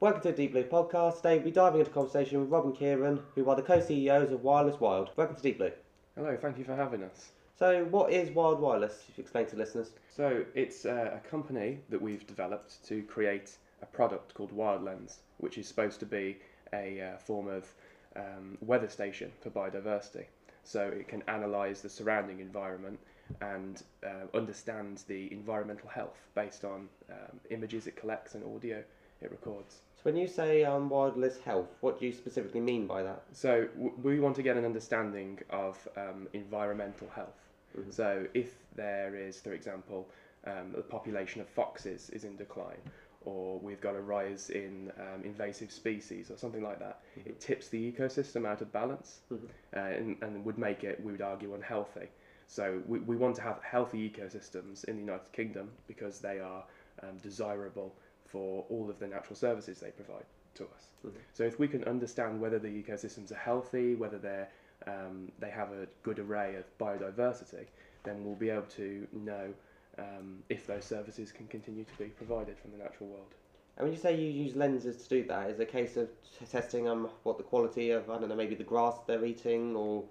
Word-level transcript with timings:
Welcome 0.00 0.22
to 0.22 0.28
the 0.28 0.36
Deep 0.36 0.52
Blue 0.52 0.62
podcast. 0.62 1.16
Today 1.16 1.34
we'll 1.34 1.46
be 1.46 1.50
diving 1.50 1.80
into 1.80 1.90
a 1.90 1.94
conversation 1.94 2.38
with 2.38 2.50
Rob 2.50 2.66
and 2.66 2.74
Kieran, 2.76 3.20
who 3.34 3.50
are 3.50 3.56
the 3.56 3.62
co-CEOs 3.62 4.30
of 4.30 4.44
Wireless 4.44 4.78
Wild. 4.78 5.10
Welcome 5.16 5.34
to 5.34 5.42
Deep 5.42 5.58
Blue. 5.58 5.72
Hello, 6.14 6.38
thank 6.40 6.56
you 6.56 6.62
for 6.62 6.76
having 6.76 7.02
us. 7.02 7.32
So, 7.58 7.84
what 7.86 8.12
is 8.12 8.30
Wild 8.30 8.60
Wireless? 8.60 9.06
If 9.08 9.18
you 9.18 9.22
explain 9.22 9.46
to 9.46 9.56
listeners. 9.56 9.90
So, 10.08 10.44
it's 10.54 10.86
uh, 10.86 11.18
a 11.18 11.28
company 11.28 11.80
that 11.88 12.00
we've 12.00 12.24
developed 12.28 12.86
to 12.86 13.02
create 13.02 13.56
a 13.82 13.86
product 13.86 14.34
called 14.34 14.52
Wild 14.52 14.84
Lens, 14.84 15.18
which 15.38 15.58
is 15.58 15.66
supposed 15.66 15.98
to 15.98 16.06
be 16.06 16.36
a 16.72 17.00
uh, 17.00 17.18
form 17.18 17.48
of 17.48 17.66
um, 18.14 18.56
weather 18.60 18.88
station 18.88 19.32
for 19.40 19.50
biodiversity. 19.50 20.26
So, 20.62 20.82
it 20.82 21.08
can 21.08 21.24
analyse 21.26 21.80
the 21.80 21.90
surrounding 21.90 22.38
environment 22.38 23.00
and 23.40 23.82
uh, 24.06 24.28
understands 24.32 25.02
the 25.02 25.32
environmental 25.32 25.88
health 25.88 26.28
based 26.36 26.64
on 26.64 26.88
um, 27.10 27.40
images 27.50 27.88
it 27.88 27.96
collects 27.96 28.36
and 28.36 28.44
audio 28.44 28.84
it 29.20 29.30
records. 29.30 29.80
So, 29.96 30.02
when 30.04 30.16
you 30.16 30.28
say 30.28 30.64
um, 30.64 30.88
wireless 30.88 31.38
health, 31.40 31.68
what 31.80 31.98
do 31.98 32.06
you 32.06 32.12
specifically 32.12 32.60
mean 32.60 32.86
by 32.86 33.02
that? 33.02 33.22
So, 33.32 33.66
w- 33.74 33.94
we 34.02 34.20
want 34.20 34.36
to 34.36 34.42
get 34.42 34.56
an 34.56 34.64
understanding 34.64 35.40
of 35.50 35.88
um, 35.96 36.28
environmental 36.32 37.08
health. 37.08 37.48
Mhm. 37.76 37.92
So, 37.92 38.26
if 38.34 38.54
there 38.76 39.14
is, 39.16 39.40
for 39.40 39.52
example, 39.52 40.08
um, 40.46 40.72
the 40.74 40.82
population 40.82 41.40
of 41.40 41.48
foxes 41.48 42.10
is 42.10 42.24
in 42.24 42.36
decline, 42.36 42.80
or 43.24 43.58
we've 43.58 43.80
got 43.80 43.96
a 43.96 44.00
rise 44.00 44.50
in 44.50 44.92
um, 45.00 45.24
invasive 45.24 45.72
species, 45.72 46.30
or 46.30 46.36
something 46.36 46.62
like 46.62 46.78
that, 46.78 47.00
it 47.26 47.40
tips 47.40 47.68
the 47.68 47.92
ecosystem 47.92 48.46
out 48.46 48.62
of 48.62 48.72
balance 48.72 49.20
Mhm. 49.32 49.48
uh, 49.76 49.80
and, 49.80 50.16
and 50.22 50.44
would 50.44 50.58
make 50.58 50.84
it, 50.84 51.02
we 51.02 51.10
would 51.10 51.22
argue, 51.22 51.54
unhealthy. 51.54 52.08
So, 52.46 52.80
we, 52.86 53.00
we 53.00 53.16
want 53.16 53.34
to 53.36 53.42
have 53.42 53.60
healthy 53.64 54.08
ecosystems 54.08 54.84
in 54.84 54.94
the 54.94 55.02
United 55.02 55.32
Kingdom 55.32 55.70
because 55.88 56.20
they 56.20 56.38
are 56.38 56.64
um, 57.02 57.18
desirable 57.18 57.94
for 58.28 58.64
all 58.70 58.88
of 58.90 58.98
the 58.98 59.06
natural 59.06 59.36
services 59.36 59.80
they 59.80 59.90
provide 59.90 60.24
to 60.54 60.64
us. 60.64 60.88
Mhm. 61.04 61.12
So, 61.32 61.44
if 61.44 61.58
we 61.58 61.68
can 61.68 61.84
understand 61.84 62.40
whether 62.40 62.58
the 62.58 62.82
ecosystems 62.82 63.30
are 63.32 63.42
healthy, 63.50 63.94
whether 63.94 64.18
they're 64.18 64.48
um, 64.86 65.32
they 65.40 65.50
have 65.50 65.72
a 65.72 65.86
good 66.02 66.18
array 66.18 66.54
of 66.56 66.64
biodiversity, 66.78 67.66
then 68.04 68.24
we'll 68.24 68.36
be 68.36 68.50
able 68.50 68.70
to 68.76 69.06
know 69.12 69.52
um, 69.98 70.42
if 70.48 70.66
those 70.66 70.84
services 70.84 71.32
can 71.32 71.46
continue 71.48 71.84
to 71.84 71.98
be 71.98 72.06
provided 72.10 72.56
from 72.58 72.70
the 72.70 72.78
natural 72.78 73.08
world. 73.08 73.34
And 73.76 73.84
when 73.84 73.92
you 73.92 73.98
say 73.98 74.16
you 74.16 74.28
use 74.28 74.54
lenses 74.56 75.02
to 75.02 75.08
do 75.08 75.24
that, 75.28 75.50
is 75.50 75.58
it 75.58 75.62
a 75.62 75.66
case 75.66 75.96
of 75.96 76.08
t- 76.38 76.46
testing 76.46 76.88
um, 76.88 77.08
what 77.24 77.38
the 77.38 77.44
quality 77.44 77.90
of, 77.90 78.08
I 78.10 78.18
don't 78.18 78.28
know, 78.28 78.36
maybe 78.36 78.54
the 78.54 78.64
grass 78.64 78.94
they're 79.06 79.24
eating, 79.24 79.74
or 79.76 80.04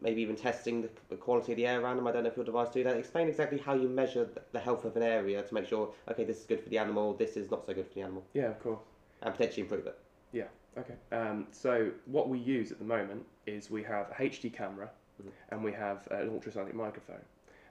maybe 0.00 0.22
even 0.22 0.36
testing 0.36 0.82
the, 0.82 0.90
the 1.08 1.16
quality 1.16 1.52
of 1.52 1.56
the 1.56 1.66
air 1.66 1.80
around 1.80 1.96
them? 1.96 2.06
I 2.06 2.12
don't 2.12 2.24
know 2.24 2.30
if 2.30 2.36
your 2.36 2.44
device 2.44 2.68
do 2.70 2.82
that. 2.84 2.96
Explain 2.96 3.28
exactly 3.28 3.58
how 3.58 3.74
you 3.74 3.88
measure 3.88 4.28
the 4.52 4.60
health 4.60 4.84
of 4.84 4.96
an 4.96 5.02
area 5.02 5.42
to 5.42 5.54
make 5.54 5.66
sure, 5.66 5.92
okay, 6.10 6.24
this 6.24 6.38
is 6.40 6.44
good 6.46 6.60
for 6.62 6.68
the 6.68 6.78
animal, 6.78 7.14
this 7.14 7.36
is 7.36 7.50
not 7.50 7.64
so 7.66 7.74
good 7.74 7.86
for 7.86 7.94
the 7.94 8.02
animal, 8.02 8.24
Yeah, 8.34 8.46
of 8.50 8.60
course. 8.60 8.80
and 9.22 9.34
potentially 9.34 9.62
improve 9.62 9.86
it. 9.86 9.98
Yeah, 10.32 10.48
okay. 10.78 10.94
Um, 11.12 11.46
so 11.52 11.90
what 12.06 12.28
we 12.28 12.38
use 12.38 12.72
at 12.72 12.78
the 12.78 12.84
moment 12.84 13.24
is 13.46 13.70
we 13.70 13.82
have 13.84 14.10
a 14.10 14.14
HD 14.22 14.50
camera 14.52 14.90
Mhm. 15.22 15.30
and 15.50 15.62
we 15.64 15.72
have 15.72 16.06
an 16.10 16.28
ultrasonic 16.30 16.74
microphone. 16.74 17.22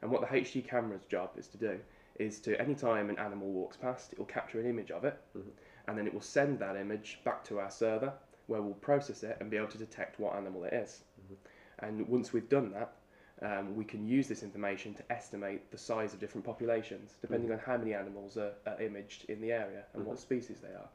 And 0.02 0.12
what 0.12 0.22
the 0.22 0.28
HD 0.28 0.62
camera's 0.62 1.04
job 1.06 1.32
is 1.38 1.48
to 1.50 1.58
do 1.58 1.80
is 2.20 2.40
to 2.42 2.60
any 2.62 2.76
time 2.76 3.10
an 3.10 3.18
animal 3.18 3.48
walks 3.50 3.76
past, 3.76 4.14
it 4.14 4.20
will 4.20 4.26
capture 4.26 4.60
an 4.60 4.68
image 4.68 4.92
of 4.92 5.04
it, 5.04 5.18
Mhm. 5.36 5.52
and 5.88 5.98
then 5.98 6.06
it 6.08 6.14
will 6.14 6.22
send 6.22 6.60
that 6.60 6.76
image 6.78 7.20
back 7.24 7.44
to 7.46 7.60
our 7.60 7.72
server 7.72 8.14
where 8.48 8.62
we'll 8.62 8.74
process 8.76 9.24
it 9.24 9.38
and 9.40 9.50
be 9.50 9.58
able 9.58 9.68
to 9.70 9.78
detect 9.78 10.20
what 10.20 10.36
animal 10.36 10.64
it 10.66 10.74
is. 10.74 11.04
And 11.80 12.08
once 12.08 12.34
we've 12.34 12.50
done 12.50 12.72
that, 12.72 12.94
um, 13.42 13.76
we 13.76 13.84
can 13.84 14.08
use 14.08 14.28
this 14.28 14.44
information 14.44 14.94
to 14.94 15.12
estimate 15.12 15.70
the 15.72 15.78
size 15.78 16.14
of 16.14 16.20
different 16.20 16.46
populations, 16.46 17.16
depending 17.22 17.52
on 17.52 17.60
how 17.60 17.78
many 17.78 17.94
animals 17.94 18.38
are, 18.38 18.54
are 18.66 18.82
imaged 18.82 19.26
in 19.30 19.42
the 19.42 19.52
area 19.52 19.84
and 19.94 20.06
what 20.06 20.18
Mhm. 20.18 20.22
species 20.22 20.60
they 20.62 20.74
are. 20.74 20.88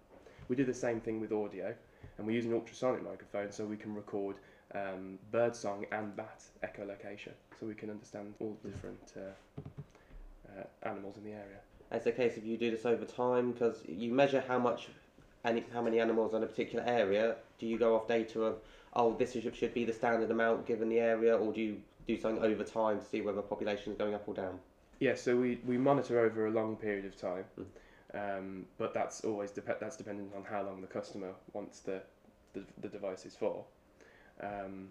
We 0.48 0.56
do 0.56 0.64
the 0.64 0.72
same 0.72 1.00
thing 1.00 1.20
with 1.20 1.32
audio, 1.32 1.74
and 2.16 2.26
we 2.26 2.34
use 2.34 2.46
an 2.46 2.54
ultrasonic 2.54 3.02
microphone 3.02 3.52
so 3.52 3.66
we 3.66 3.76
can 3.76 3.94
record 3.94 4.36
um, 4.74 5.18
bird 5.30 5.56
song 5.56 5.86
and 5.92 6.14
bat 6.14 6.42
echolocation, 6.62 7.32
so 7.58 7.66
we 7.66 7.74
can 7.74 7.88
understand 7.90 8.34
all 8.38 8.56
the 8.62 8.68
different 8.68 9.12
uh, 9.16 9.20
uh, 10.48 10.64
animals 10.88 11.16
in 11.16 11.24
the 11.24 11.32
area. 11.32 11.58
It's 11.90 12.06
a 12.06 12.12
case 12.12 12.36
of 12.36 12.44
you 12.44 12.58
do 12.58 12.70
this 12.70 12.84
over 12.84 13.04
time 13.06 13.52
because 13.52 13.82
you 13.88 14.12
measure 14.12 14.42
how 14.46 14.58
much, 14.58 14.88
any, 15.44 15.64
how 15.72 15.80
many 15.80 16.00
animals 16.00 16.34
in 16.34 16.42
a 16.42 16.46
particular 16.46 16.84
area. 16.86 17.36
Do 17.58 17.66
you 17.66 17.78
go 17.78 17.94
off 17.96 18.06
data 18.06 18.42
of, 18.42 18.58
oh, 18.94 19.14
this 19.18 19.36
is, 19.36 19.44
should 19.54 19.74
be 19.74 19.84
the 19.84 19.92
standard 19.92 20.30
amount 20.30 20.66
given 20.66 20.88
the 20.88 20.98
area, 20.98 21.36
or 21.36 21.52
do 21.52 21.60
you 21.60 21.80
do 22.06 22.18
something 22.18 22.42
over 22.42 22.64
time 22.64 22.98
to 22.98 23.04
see 23.04 23.20
whether 23.20 23.42
population 23.42 23.92
is 23.92 23.98
going 23.98 24.14
up 24.14 24.26
or 24.26 24.34
down? 24.34 24.58
Yeah, 25.00 25.14
so 25.14 25.36
we, 25.36 25.60
we 25.66 25.78
monitor 25.78 26.20
over 26.20 26.46
a 26.46 26.50
long 26.50 26.76
period 26.76 27.04
of 27.04 27.16
time, 27.16 27.44
um, 28.14 28.66
but 28.78 28.92
that's 28.94 29.20
always 29.22 29.50
dep- 29.50 29.78
that's 29.78 29.96
dependent 29.96 30.32
on 30.34 30.42
how 30.42 30.62
long 30.62 30.80
the 30.80 30.86
customer 30.86 31.32
wants 31.52 31.80
the 31.80 32.02
the, 32.54 32.64
the 32.80 32.88
devices 32.88 33.36
for. 33.36 33.64
Um, 34.42 34.88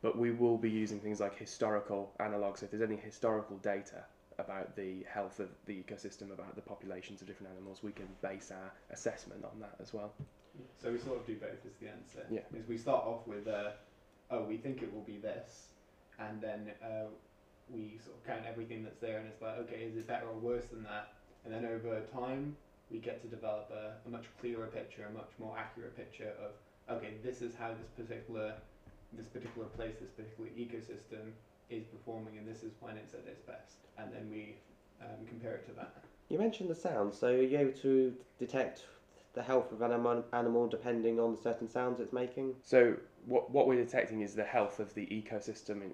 but 0.00 0.16
we 0.16 0.30
will 0.30 0.56
be 0.56 0.70
using 0.70 1.00
things 1.00 1.20
like 1.20 1.36
historical 1.36 2.12
analogues. 2.20 2.62
If 2.62 2.70
there's 2.70 2.82
any 2.82 2.96
historical 2.96 3.56
data 3.58 4.04
about 4.38 4.76
the 4.76 5.04
health 5.12 5.40
of 5.40 5.48
the 5.66 5.74
ecosystem, 5.74 6.32
about 6.32 6.54
the 6.54 6.62
populations 6.62 7.20
of 7.20 7.26
different 7.26 7.52
animals, 7.52 7.82
we 7.82 7.92
can 7.92 8.06
base 8.22 8.52
our 8.52 8.72
assessment 8.90 9.44
on 9.44 9.58
that 9.60 9.74
as 9.82 9.92
well. 9.92 10.12
So 10.80 10.92
we 10.92 10.98
sort 10.98 11.18
of 11.18 11.26
do 11.26 11.36
both 11.36 11.64
is 11.66 11.76
the 11.80 11.88
answer. 11.88 12.26
Yeah. 12.30 12.40
Is 12.58 12.68
we 12.68 12.78
start 12.78 13.04
off 13.04 13.26
with, 13.26 13.46
uh, 13.48 13.70
oh, 14.30 14.42
we 14.44 14.56
think 14.56 14.82
it 14.82 14.92
will 14.92 15.02
be 15.02 15.18
this, 15.18 15.68
and 16.18 16.40
then 16.40 16.70
uh, 16.82 17.06
we 17.70 17.98
sort 18.02 18.16
of 18.16 18.26
count 18.26 18.42
everything 18.48 18.82
that's 18.82 19.00
there, 19.00 19.18
and 19.18 19.28
it's 19.28 19.42
like, 19.42 19.58
okay, 19.58 19.82
is 19.82 19.96
it 19.96 20.06
better 20.06 20.26
or 20.26 20.38
worse 20.38 20.66
than 20.66 20.82
that? 20.84 21.12
And 21.44 21.52
then 21.52 21.64
over 21.64 22.00
time, 22.12 22.56
we 22.90 22.98
get 22.98 23.20
to 23.22 23.28
develop 23.28 23.70
a, 23.70 24.08
a 24.08 24.10
much 24.10 24.24
clearer 24.40 24.66
picture, 24.66 25.06
a 25.08 25.12
much 25.12 25.30
more 25.38 25.56
accurate 25.58 25.96
picture 25.96 26.32
of, 26.42 26.96
okay, 26.96 27.14
this 27.22 27.42
is 27.42 27.54
how 27.54 27.70
this 27.70 28.06
particular, 28.06 28.54
this 29.12 29.26
particular 29.26 29.68
place, 29.68 29.94
this 30.00 30.10
particular 30.10 30.50
ecosystem 30.50 31.32
is 31.70 31.84
performing, 31.84 32.38
and 32.38 32.48
this 32.48 32.62
is 32.62 32.72
when 32.80 32.96
it's 32.96 33.14
at 33.14 33.26
its 33.26 33.42
best. 33.42 33.76
And 33.98 34.12
then 34.12 34.28
we 34.30 34.56
um, 35.02 35.26
compare 35.26 35.54
it 35.54 35.66
to 35.66 35.72
that. 35.72 35.94
You 36.28 36.38
mentioned 36.38 36.70
the 36.70 36.74
sound, 36.74 37.14
so 37.14 37.28
are 37.28 37.42
you 37.42 37.58
able 37.58 37.78
to 37.80 38.14
detect 38.38 38.84
the 39.34 39.42
health 39.42 39.72
of 39.72 39.82
an 39.82 39.92
anim- 39.92 40.24
animal 40.32 40.66
depending 40.66 41.20
on 41.20 41.32
the 41.36 41.40
certain 41.40 41.68
sounds 41.68 42.00
it's 42.00 42.12
making? 42.12 42.54
So 42.62 42.94
what 43.26 43.50
what 43.50 43.66
we're 43.66 43.82
detecting 43.84 44.22
is 44.22 44.34
the 44.34 44.44
health 44.44 44.80
of 44.80 44.92
the 44.94 45.06
ecosystem 45.06 45.82
in 45.82 45.92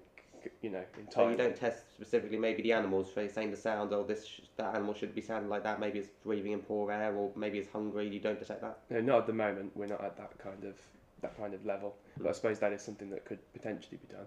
you 0.60 0.70
know 0.70 0.84
in 0.98 1.10
So 1.10 1.22
time. 1.22 1.30
you 1.32 1.36
don't 1.36 1.56
test 1.56 1.90
specifically 1.94 2.36
maybe 2.38 2.62
the 2.62 2.72
animals, 2.72 3.10
for 3.10 3.26
saying 3.28 3.50
the 3.50 3.56
sound, 3.56 3.92
oh, 3.92 4.02
this 4.04 4.26
sh- 4.26 4.40
that 4.56 4.74
animal 4.74 4.92
should 4.94 5.14
be 5.14 5.20
sounding 5.22 5.48
like 5.48 5.62
that. 5.64 5.80
Maybe 5.80 5.98
it's 5.98 6.08
breathing 6.24 6.52
in 6.52 6.60
poor 6.60 6.90
air, 6.92 7.14
or 7.14 7.30
maybe 7.34 7.58
it's 7.58 7.70
hungry. 7.70 8.08
You 8.08 8.20
don't 8.20 8.38
detect 8.38 8.60
that. 8.60 8.78
No, 8.90 9.00
not 9.00 9.18
at 9.20 9.26
the 9.26 9.32
moment. 9.32 9.72
We're 9.74 9.86
not 9.86 10.04
at 10.04 10.16
that 10.18 10.36
kind 10.38 10.64
of 10.64 10.74
that 11.22 11.36
kind 11.38 11.54
of 11.54 11.64
level. 11.64 11.96
But 12.18 12.26
I 12.28 12.30
Mm. 12.32 12.34
suppose 12.34 12.58
that 12.58 12.72
is 12.72 12.82
something 12.82 13.08
that 13.10 13.24
could 13.24 13.38
potentially 13.54 13.96
be 13.96 14.12
done. 14.14 14.26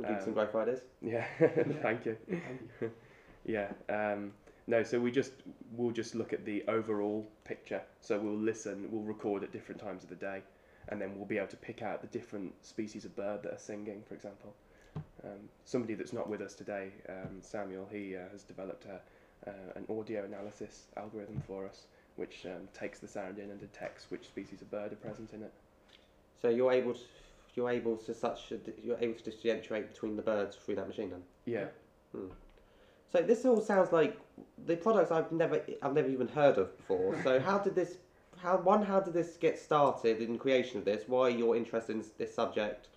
Give 0.00 0.10
you 0.10 0.20
some 0.20 0.28
Um, 0.28 0.34
growth 0.34 0.54
ideas. 0.54 0.80
Yeah, 1.02 1.26
thank 1.82 2.06
you. 2.06 2.16
Thank 2.28 2.70
you. 2.80 2.90
Yeah. 3.44 3.72
Um, 3.88 4.32
no, 4.68 4.82
so 4.82 5.00
we 5.00 5.10
just 5.10 5.32
we'll 5.72 5.90
just 5.90 6.14
look 6.14 6.34
at 6.34 6.44
the 6.44 6.62
overall 6.68 7.26
picture. 7.44 7.80
So 8.02 8.18
we'll 8.18 8.36
listen, 8.36 8.86
we'll 8.90 9.02
record 9.02 9.42
at 9.42 9.50
different 9.50 9.80
times 9.80 10.04
of 10.04 10.10
the 10.10 10.14
day, 10.14 10.42
and 10.90 11.00
then 11.00 11.16
we'll 11.16 11.26
be 11.26 11.38
able 11.38 11.48
to 11.48 11.56
pick 11.56 11.80
out 11.80 12.02
the 12.02 12.06
different 12.08 12.52
species 12.64 13.06
of 13.06 13.16
bird 13.16 13.42
that 13.44 13.54
are 13.54 13.58
singing, 13.58 14.02
for 14.06 14.14
example. 14.14 14.54
Um, 15.24 15.48
somebody 15.64 15.94
that's 15.94 16.12
not 16.12 16.28
with 16.28 16.42
us 16.42 16.54
today, 16.54 16.90
um, 17.08 17.38
Samuel, 17.40 17.88
he 17.90 18.14
uh, 18.14 18.28
has 18.30 18.42
developed 18.42 18.84
a, 18.84 19.48
uh, 19.48 19.52
an 19.74 19.86
audio 19.88 20.24
analysis 20.24 20.88
algorithm 20.98 21.42
for 21.46 21.66
us, 21.66 21.86
which 22.16 22.44
um, 22.44 22.68
takes 22.78 22.98
the 22.98 23.08
sound 23.08 23.38
in 23.38 23.50
and 23.50 23.58
detects 23.58 24.10
which 24.10 24.26
species 24.26 24.60
of 24.60 24.70
bird 24.70 24.92
are 24.92 24.96
present 24.96 25.32
in 25.32 25.42
it. 25.42 25.52
So 26.42 26.50
you're 26.50 26.72
able 26.72 26.92
to, 26.92 27.00
you're 27.54 27.70
able 27.70 27.96
to 27.96 28.14
such 28.14 28.52
a, 28.52 28.58
you're 28.84 28.98
able 29.00 29.14
to 29.14 29.30
differentiate 29.30 29.92
between 29.94 30.14
the 30.14 30.22
birds 30.22 30.56
through 30.56 30.74
that 30.76 30.88
machine 30.88 31.10
then. 31.10 31.22
Yeah. 31.46 31.68
So 33.10 33.22
this 33.22 33.44
all 33.44 33.60
sounds 33.60 33.92
like 33.92 34.18
the 34.66 34.76
products 34.76 35.10
I've 35.10 35.32
never 35.32 35.62
I've 35.82 35.94
never 35.94 36.08
even 36.08 36.28
heard 36.28 36.58
of 36.58 36.76
before. 36.76 37.16
So 37.22 37.40
how 37.40 37.58
did 37.58 37.74
this 37.74 37.96
how 38.36 38.58
one 38.58 38.82
how 38.84 39.00
did 39.00 39.14
this 39.14 39.36
get 39.36 39.58
started 39.58 40.20
in 40.20 40.38
creation 40.38 40.78
of 40.78 40.84
this? 40.84 41.04
Why 41.06 41.28
you're 41.28 41.56
interested 41.56 41.96
in 41.96 42.04
this 42.18 42.34
subject 42.34 42.88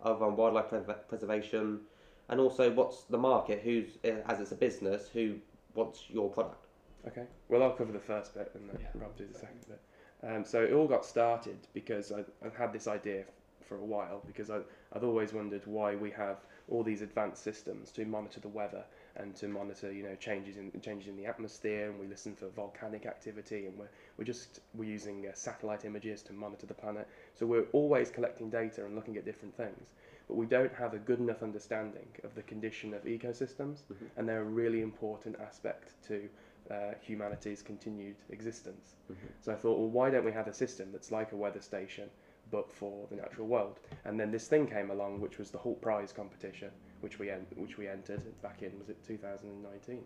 of 0.00 0.22
um, 0.22 0.36
wildlife 0.36 0.68
pre- 0.68 0.94
preservation, 1.08 1.80
and 2.28 2.40
also 2.40 2.70
what's 2.70 3.02
the 3.04 3.18
market? 3.18 3.60
Who's 3.62 3.98
uh, 4.04 4.22
as 4.28 4.40
it's 4.40 4.52
a 4.52 4.56
business 4.56 5.08
who 5.12 5.36
wants 5.74 6.04
your 6.08 6.30
product? 6.30 6.66
Okay. 7.06 7.24
Well, 7.48 7.62
I'll 7.62 7.72
cover 7.72 7.92
the 7.92 7.98
first 7.98 8.34
bit 8.34 8.50
and 8.54 8.68
then 8.68 8.78
Yeah. 8.80 8.88
Rob 8.94 9.16
do 9.16 9.26
the 9.26 9.38
second 9.38 9.64
bit. 9.68 9.80
Um, 10.22 10.44
so 10.44 10.62
it 10.62 10.72
all 10.72 10.88
got 10.88 11.04
started 11.04 11.58
because 11.74 12.10
I, 12.10 12.24
I've 12.44 12.56
had 12.56 12.72
this 12.72 12.88
idea 12.88 13.24
for 13.68 13.76
a 13.76 13.84
while 13.84 14.22
because 14.26 14.50
I, 14.50 14.60
I've 14.92 15.04
always 15.04 15.32
wondered 15.32 15.62
why 15.66 15.94
we 15.94 16.10
have 16.10 16.38
all 16.68 16.82
these 16.82 17.02
advanced 17.02 17.42
systems 17.44 17.92
to 17.92 18.04
monitor 18.04 18.40
the 18.40 18.48
weather 18.48 18.84
and 19.18 19.34
to 19.36 19.48
monitor 19.48 19.92
you 19.92 20.02
know 20.02 20.14
changes 20.16 20.56
in 20.56 20.70
changes 20.80 21.08
in 21.08 21.16
the 21.16 21.26
atmosphere 21.26 21.90
and 21.90 21.98
we 21.98 22.06
listen 22.06 22.34
for 22.34 22.48
volcanic 22.48 23.06
activity 23.06 23.66
and 23.66 23.76
we're, 23.78 23.88
we're 24.16 24.24
just 24.24 24.60
we're 24.74 24.88
using 24.88 25.26
uh, 25.26 25.30
satellite 25.34 25.84
images 25.84 26.22
to 26.22 26.32
monitor 26.32 26.66
the 26.66 26.74
planet 26.74 27.06
so 27.34 27.44
we're 27.46 27.66
always 27.72 28.10
collecting 28.10 28.48
data 28.50 28.84
and 28.84 28.94
looking 28.94 29.16
at 29.16 29.24
different 29.24 29.56
things 29.56 29.88
but 30.28 30.36
we 30.36 30.46
don't 30.46 30.72
have 30.74 30.94
a 30.94 30.98
good 30.98 31.18
enough 31.20 31.42
understanding 31.42 32.06
of 32.24 32.34
the 32.34 32.42
condition 32.42 32.94
of 32.94 33.04
ecosystems 33.04 33.82
Mhm. 33.90 34.08
and 34.16 34.28
they're 34.28 34.42
a 34.42 34.54
really 34.62 34.82
important 34.82 35.36
aspect 35.40 35.94
to 36.06 36.28
uh, 36.70 36.92
humanity's 37.00 37.62
continued 37.62 38.16
existence. 38.28 38.96
Mhm. 39.10 39.16
So 39.40 39.52
I 39.52 39.56
thought, 39.56 39.78
well, 39.78 39.88
why 39.88 40.10
don't 40.10 40.24
we 40.26 40.32
have 40.32 40.48
a 40.48 40.52
system 40.52 40.92
that's 40.92 41.10
like 41.10 41.32
a 41.32 41.36
weather 41.36 41.62
station, 41.62 42.10
but 42.50 42.70
for 42.70 43.06
the 43.08 43.16
natural 43.16 43.46
world? 43.46 43.80
And 44.04 44.20
then 44.20 44.30
this 44.30 44.48
thing 44.48 44.66
came 44.66 44.90
along, 44.90 45.20
which 45.22 45.38
was 45.38 45.50
the 45.50 45.56
Hult 45.56 45.80
Prize 45.80 46.12
competition, 46.12 46.70
which 47.00 47.18
we 47.18 47.30
en- 47.30 47.46
which 47.56 47.78
we 47.78 47.88
entered 47.88 48.22
back 48.42 48.62
in 48.62 48.78
was 48.78 48.88
it 48.88 48.96
2019 49.06 49.96
now? 49.96 50.02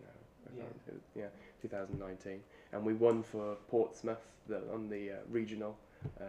Yeah. 0.57 0.63
was- 0.91 1.01
yeah, 1.15 1.27
2019, 1.61 2.41
and 2.73 2.85
we 2.85 2.93
won 2.93 3.23
for 3.23 3.55
Portsmouth 3.69 4.21
the, 4.47 4.57
on 4.73 4.89
the 4.89 5.11
uh, 5.11 5.15
regional, 5.29 5.77
uh, 6.19 6.23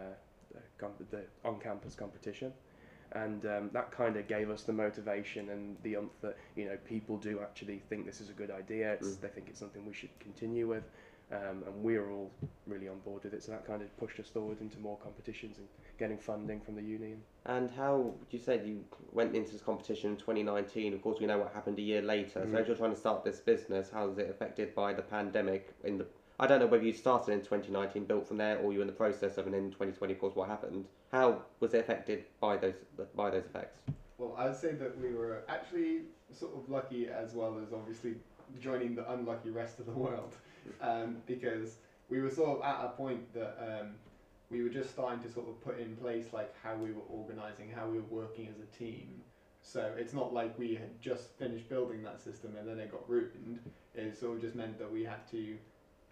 the, 0.53 0.59
com- 0.77 0.93
the 1.11 1.21
on-campus 1.43 1.95
competition, 1.95 2.53
and 3.11 3.45
um, 3.45 3.69
that 3.73 3.91
kind 3.91 4.15
of 4.15 4.27
gave 4.27 4.49
us 4.49 4.63
the 4.63 4.73
motivation 4.73 5.49
and 5.49 5.75
the 5.83 5.97
umph 5.97 6.11
that 6.21 6.37
you 6.55 6.65
know 6.65 6.77
people 6.87 7.17
do 7.17 7.39
actually 7.41 7.79
think 7.89 8.05
this 8.05 8.21
is 8.21 8.29
a 8.29 8.33
good 8.33 8.51
idea. 8.51 8.93
It's, 8.93 9.09
Mm. 9.17 9.21
They 9.21 9.27
think 9.27 9.49
it's 9.49 9.59
something 9.59 9.85
we 9.85 9.93
should 9.93 10.17
continue 10.19 10.65
with, 10.67 10.83
um, 11.31 11.63
and 11.65 11.83
we're 11.83 12.11
all 12.11 12.31
really 12.67 12.87
on 12.87 12.99
board 12.99 13.23
with 13.23 13.33
it. 13.33 13.43
So 13.43 13.51
that 13.51 13.65
kind 13.65 13.81
of 13.81 13.95
pushed 13.97 14.19
us 14.19 14.27
forward 14.27 14.61
into 14.61 14.79
more 14.79 14.97
competitions 14.97 15.57
and 15.57 15.67
getting 15.97 16.17
funding 16.17 16.61
from 16.61 16.75
the 16.75 16.81
union. 16.81 17.21
And 17.45 17.69
how 17.71 18.13
you 18.31 18.39
said 18.39 18.65
you 18.65 18.83
went 19.11 19.35
into 19.35 19.51
this 19.51 19.61
competition 19.61 20.11
in 20.11 20.17
2019? 20.17 20.93
Of 20.93 21.01
course, 21.01 21.19
we 21.19 21.25
know 21.25 21.39
what 21.39 21.53
happened 21.53 21.79
a 21.79 21.81
year 21.81 22.01
later. 22.01 22.41
So 22.43 22.47
Mhm. 22.47 22.59
as 22.59 22.67
you're 22.67 22.77
trying 22.77 22.93
to 22.93 22.99
start 22.99 23.23
this 23.23 23.39
business, 23.39 23.89
how 23.89 24.09
is 24.09 24.17
it 24.17 24.29
affected 24.29 24.75
by 24.75 24.93
the 24.93 25.01
pandemic? 25.01 25.73
In 25.83 25.97
the 25.97 26.07
I 26.37 26.47
don't 26.47 26.59
know 26.59 26.67
whether 26.67 26.83
you 26.83 26.91
started 26.91 27.31
in 27.31 27.41
2019, 27.41 28.03
built 28.03 28.27
from 28.27 28.35
there, 28.35 28.57
or 28.59 28.73
you're 28.73 28.81
in 28.81 28.87
the 28.87 28.93
process 28.93 29.37
of, 29.37 29.45
and 29.45 29.55
in 29.55 29.71
2020, 29.71 30.13
of 30.13 30.19
course, 30.19 30.35
what 30.35 30.49
happened? 30.49 30.85
How 31.09 31.41
was 31.61 31.73
it 31.73 31.79
affected 31.79 32.25
by 32.41 32.57
those 32.57 32.75
by 33.15 33.29
those 33.29 33.45
effects? 33.45 33.79
Well, 34.17 34.35
I'd 34.37 34.55
say 34.55 34.73
that 34.73 34.99
we 34.99 35.13
were 35.13 35.43
actually 35.47 36.01
sort 36.31 36.53
of 36.55 36.69
lucky 36.69 37.07
as 37.07 37.33
well 37.33 37.57
as 37.59 37.71
obviously 37.71 38.15
joining 38.59 38.95
the 38.95 39.09
unlucky 39.11 39.49
rest 39.49 39.79
of 39.79 39.85
the 39.85 39.93
world, 39.93 40.35
um, 40.81 41.17
because 41.25 41.77
we 42.09 42.19
were 42.21 42.29
sort 42.29 42.59
of 42.59 42.63
at 42.63 42.85
a 42.85 42.89
point 42.89 43.33
that 43.33 43.57
um, 43.59 43.95
we 44.49 44.61
were 44.61 44.69
just 44.69 44.91
starting 44.91 45.21
to 45.23 45.31
sort 45.31 45.47
of 45.47 45.59
put 45.61 45.79
in 45.79 45.95
place 45.95 46.27
like 46.33 46.53
how 46.61 46.75
we 46.75 46.91
were 46.91 47.01
organising, 47.09 47.69
how 47.69 47.87
we 47.87 47.97
were 47.97 48.21
working 48.21 48.47
as 48.47 48.59
a 48.59 48.77
team. 48.77 49.21
So 49.61 49.91
it's 49.97 50.13
not 50.13 50.31
like 50.33 50.57
we 50.59 50.75
had 50.75 51.01
just 51.01 51.37
finished 51.37 51.67
building 51.67 52.03
that 52.03 52.21
system 52.21 52.55
and 52.55 52.67
then 52.67 52.79
it 52.79 52.91
got 52.91 53.09
ruined. 53.09 53.59
It 53.95 54.15
sort 54.15 54.35
of 54.35 54.41
just 54.41 54.55
meant 54.55 54.77
that 54.77 54.91
we 54.91 55.03
had 55.03 55.25
to 55.31 55.57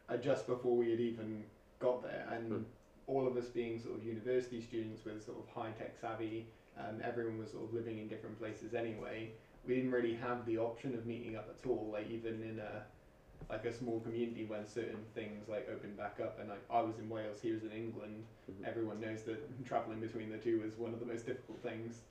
adjust 0.09 0.47
before 0.47 0.75
we 0.75 0.89
had 0.89 0.99
even 0.99 1.43
got 1.79 2.01
there. 2.01 2.25
And 2.31 2.51
Hmm. 2.51 2.63
all 3.05 3.27
of 3.27 3.37
us 3.37 3.47
being 3.47 3.77
sort 3.79 3.95
of 3.95 4.03
university 4.03 4.59
students 4.61 5.05
with 5.05 5.23
sort 5.23 5.37
of 5.37 5.47
high 5.47 5.71
tech 5.71 5.95
savvy, 5.99 6.47
um, 6.77 6.99
everyone 7.03 7.37
was 7.37 7.51
sort 7.51 7.65
of 7.65 7.73
living 7.73 7.99
in 7.99 8.07
different 8.07 8.39
places 8.39 8.73
anyway. 8.73 9.31
We 9.65 9.75
didn't 9.75 9.91
really 9.91 10.15
have 10.15 10.45
the 10.45 10.57
option 10.57 10.95
of 10.95 11.05
meeting 11.05 11.35
up 11.35 11.47
at 11.55 11.69
all, 11.69 11.89
like 11.91 12.09
even 12.09 12.41
in 12.41 12.59
a 12.59 12.85
like 13.49 13.65
a 13.65 13.73
small 13.73 13.99
community 14.01 14.45
when 14.45 14.67
certain 14.67 15.03
things 15.15 15.47
like 15.47 15.67
opened 15.71 15.97
back 15.97 16.19
up. 16.21 16.39
And 16.39 16.49
like 16.49 16.63
I 16.69 16.81
was 16.81 16.97
in 16.99 17.09
Wales, 17.09 17.39
he 17.41 17.51
was 17.51 17.63
in 17.63 17.71
England. 17.71 18.23
Mhm. 18.51 18.67
Everyone 18.67 18.99
knows 18.99 19.23
that 19.23 19.65
traveling 19.65 19.99
between 19.99 20.29
the 20.31 20.37
two 20.37 20.61
was 20.61 20.77
one 20.77 20.93
of 20.93 20.99
the 20.99 21.05
most 21.05 21.25
difficult 21.25 21.61
things. 21.61 22.01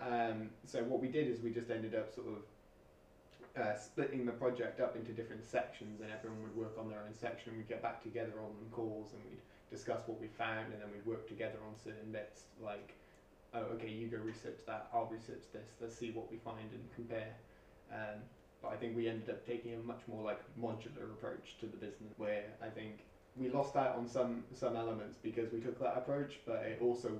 Um, 0.00 0.50
so 0.64 0.84
what 0.84 1.00
we 1.00 1.08
did 1.08 1.26
is 1.28 1.40
we 1.40 1.50
just 1.50 1.70
ended 1.70 1.94
up 1.94 2.12
sort 2.14 2.28
of 2.28 3.60
uh, 3.60 3.76
splitting 3.76 4.24
the 4.24 4.32
project 4.32 4.80
up 4.80 4.94
into 4.94 5.12
different 5.12 5.44
sections, 5.44 6.00
and 6.00 6.10
everyone 6.12 6.42
would 6.42 6.56
work 6.56 6.76
on 6.78 6.88
their 6.88 7.00
own 7.00 7.12
section. 7.12 7.56
We'd 7.56 7.68
get 7.68 7.82
back 7.82 8.02
together 8.02 8.34
on 8.38 8.52
calls, 8.70 9.12
and 9.12 9.22
we'd 9.28 9.40
discuss 9.70 10.02
what 10.06 10.20
we 10.20 10.28
found, 10.28 10.72
and 10.72 10.80
then 10.80 10.88
we'd 10.92 11.04
work 11.06 11.26
together 11.26 11.58
on 11.66 11.74
certain 11.76 12.12
bits. 12.12 12.42
Like, 12.62 12.94
oh, 13.54 13.62
okay, 13.74 13.88
you 13.88 14.06
go 14.06 14.18
research 14.18 14.58
that. 14.66 14.88
I'll 14.94 15.06
research 15.10 15.42
this. 15.52 15.66
Let's 15.80 15.96
see 15.96 16.12
what 16.12 16.30
we 16.30 16.38
find 16.38 16.70
and 16.72 16.84
compare. 16.94 17.34
Um, 17.92 18.22
but 18.62 18.72
I 18.72 18.76
think 18.76 18.96
we 18.96 19.08
ended 19.08 19.30
up 19.30 19.46
taking 19.46 19.74
a 19.74 19.78
much 19.78 20.00
more 20.08 20.24
like 20.24 20.40
modular 20.60 21.10
approach 21.12 21.56
to 21.60 21.66
the 21.66 21.76
business, 21.76 22.14
where 22.16 22.44
I 22.62 22.68
think 22.68 23.00
we 23.36 23.48
lost 23.50 23.76
out 23.76 23.96
on 23.96 24.06
some 24.08 24.44
some 24.54 24.76
elements 24.76 25.18
because 25.22 25.52
we 25.52 25.60
took 25.60 25.78
that 25.80 25.96
approach, 25.96 26.40
but 26.46 26.64
it 26.66 26.78
also 26.80 27.10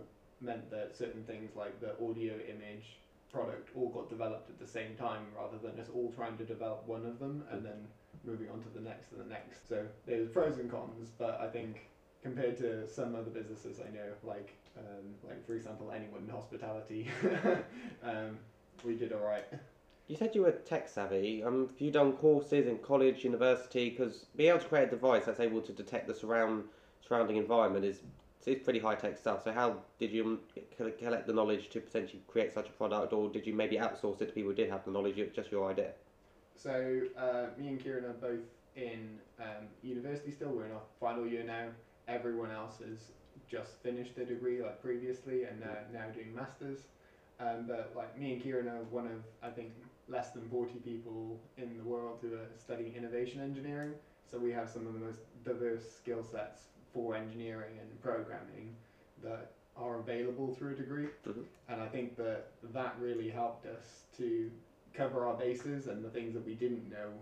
meant 0.41 0.71
that 0.71 0.97
certain 0.97 1.25
things 1.25 1.57
like 1.57 1.81
the 1.81 1.93
audio 2.05 2.35
image 2.35 2.99
product 3.33 3.71
all 3.77 3.89
got 3.89 4.09
developed 4.09 4.49
at 4.49 4.59
the 4.59 4.67
same 4.67 4.95
time 4.97 5.27
rather 5.37 5.59
than 5.59 5.79
us 5.81 5.89
all 5.95 6.13
trying 6.13 6.37
to 6.39 6.45
develop 6.45 6.83
one 6.87 7.05
of 7.05 7.19
them 7.19 7.45
and 7.51 7.65
then 7.65 7.87
moving 8.25 8.49
on 8.51 8.61
to 8.63 8.69
the 8.75 8.81
next 8.81 9.13
and 9.13 9.21
the 9.21 9.29
next. 9.29 9.69
So 9.69 9.85
there's 10.07 10.29
pros 10.29 10.59
and 10.59 10.71
cons, 10.71 11.11
but 11.19 11.41
I 11.41 11.49
think 11.49 11.89
compared 12.23 12.57
to 12.59 12.89
some 12.89 13.15
other 13.15 13.31
businesses 13.31 13.81
I 13.81 13.95
know, 13.95 14.11
like 14.25 14.55
um, 14.77 15.15
like 15.27 15.45
for 15.47 15.55
example 15.55 15.93
anyone 15.95 16.25
in 16.25 16.31
hospitality, 16.31 17.09
um, 18.03 18.39
we 18.85 18.95
did 18.95 19.13
all 19.13 19.25
right. 19.25 19.45
You 20.09 20.17
said 20.17 20.35
you 20.35 20.43
were 20.43 20.53
tech 20.53 20.89
savvy. 20.89 21.43
Um, 21.43 21.69
have 21.69 21.81
you 21.81 21.91
done 21.91 22.15
courses 22.15 22.67
in 22.67 22.79
college, 22.79 23.25
university? 23.25 23.91
Because 23.91 24.25
being 24.37 24.49
able 24.49 24.61
to 24.61 24.67
create 24.67 24.89
a 24.89 24.91
device 24.91 25.27
that's 25.27 25.39
able 25.39 25.61
to 25.61 25.73
detect 25.73 26.09
the 26.09 26.15
surround 26.15 26.65
surrounding 27.07 27.37
environment 27.37 27.85
is 27.85 28.01
it's 28.47 28.65
pretty 28.65 28.79
high 28.79 28.95
tech 28.95 29.19
stuff. 29.19 29.45
So 29.45 29.53
how 29.53 29.77
did 29.99 30.11
you 30.11 30.41
collect 30.79 31.27
the 31.27 31.35
knowledge 31.35 31.69
to 31.71 31.81
potentially 31.81 32.23
create 32.27 32.55
such 32.55 32.69
a 32.69 32.73
product, 32.73 33.13
or 33.13 33.29
did 33.29 33.47
you 33.47 33.53
maybe 33.53 33.77
outsource 33.77 34.23
it 34.23 34.27
to 34.29 34.33
people 34.33 34.51
who 34.51 34.57
did 34.57 34.71
have 34.71 34.83
the 34.87 34.91
knowledge? 34.91 35.19
It's 35.19 35.37
just 35.37 35.53
your 35.53 35.71
idea. 35.71 35.93
So 36.57 37.03
uh, 37.19 37.49
me 37.59 37.69
and 37.69 37.83
Kieran 37.83 38.07
are 38.07 38.15
both 38.15 38.47
in 38.77 39.19
um, 39.39 39.67
university 39.83 40.31
still. 40.31 40.49
We're 40.49 40.67
in 40.67 40.73
our 40.73 40.81
final 40.99 41.27
year 41.27 41.45
now. 41.45 41.69
Everyone 42.09 42.51
else 42.51 42.79
has 42.79 43.11
just 43.51 43.83
finished 43.83 44.17
their 44.17 44.25
degree 44.25 44.63
like 44.63 44.81
previously 44.81 45.45
and 45.45 45.63
uh, 45.63 45.67
now 45.93 46.07
doing 46.15 46.35
masters. 46.35 46.79
Um, 47.41 47.67
but 47.67 47.93
like 47.95 48.19
me 48.19 48.33
and 48.35 48.43
Kieran 48.43 48.69
are 48.69 48.83
one 48.91 49.07
of 49.07 49.23
I 49.43 49.51
think 49.51 49.73
less 50.09 50.31
than 50.31 50.49
40 50.49 50.75
people 50.81 51.39
in 51.57 51.77
the 51.79 51.85
world 51.85 52.19
who 52.21 52.35
are 52.35 52.49
studying 52.57 52.95
innovation 52.95 53.41
engineering. 53.41 53.95
So 54.31 54.39
we 54.39 54.51
have 54.53 54.69
some 54.69 54.87
of 54.87 54.95
the 54.95 54.99
most 55.01 55.21
diverse 55.45 55.89
skill 55.91 56.23
sets 56.23 56.69
for 56.93 57.15
engineering 57.15 57.79
and 57.81 58.03
programming 58.03 58.75
that 59.23 59.53
are 59.77 59.99
available 59.99 60.55
through 60.55 60.73
a 60.73 60.77
degree. 60.77 61.09
Mhm. 61.27 61.45
And 61.69 61.81
I 61.81 61.89
think 61.89 62.17
that 62.17 62.51
that 62.73 62.99
really 62.99 63.29
helped 63.29 63.67
us 63.67 64.05
to 64.17 64.51
cover 64.95 65.25
our 65.25 65.37
bases 65.37 65.87
and 65.87 66.05
the 66.05 66.11
things 66.11 66.35
that 66.35 66.45
we 66.45 66.55
didn't 66.55 66.89
know 66.91 67.13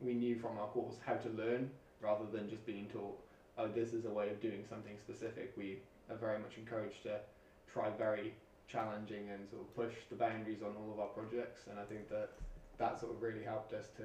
we 0.00 0.14
knew 0.14 0.36
from 0.36 0.56
our 0.56 0.68
course 0.68 0.96
how 1.04 1.14
to 1.16 1.28
learn 1.30 1.68
rather 2.00 2.24
than 2.24 2.48
just 2.48 2.64
being 2.64 2.86
taught 2.88 3.18
oh 3.58 3.66
this 3.66 3.92
is 3.92 4.04
a 4.04 4.10
way 4.10 4.30
of 4.30 4.40
doing 4.40 4.64
something 4.64 4.96
specific 4.96 5.52
we 5.56 5.76
are 6.08 6.16
very 6.16 6.38
much 6.38 6.56
encouraged 6.56 7.02
to 7.02 7.20
try 7.66 7.90
very 7.90 8.32
challenging 8.68 9.28
and 9.30 9.48
sort 9.48 9.62
of 9.62 9.74
push 9.74 9.94
the 10.10 10.16
boundaries 10.16 10.62
on 10.62 10.72
all 10.76 10.92
of 10.92 11.00
our 11.00 11.08
projects 11.08 11.62
and 11.70 11.78
I 11.78 11.84
think 11.84 12.08
that 12.10 12.30
that 12.78 13.00
sort 13.00 13.12
of 13.14 13.22
really 13.22 13.42
helped 13.42 13.72
us 13.72 13.88
to 13.96 14.04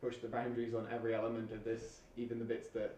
push 0.00 0.16
the 0.18 0.28
boundaries 0.28 0.74
on 0.74 0.86
every 0.92 1.14
element 1.14 1.52
of 1.52 1.64
this 1.64 2.00
even 2.16 2.38
the 2.38 2.44
bits 2.44 2.68
that 2.70 2.96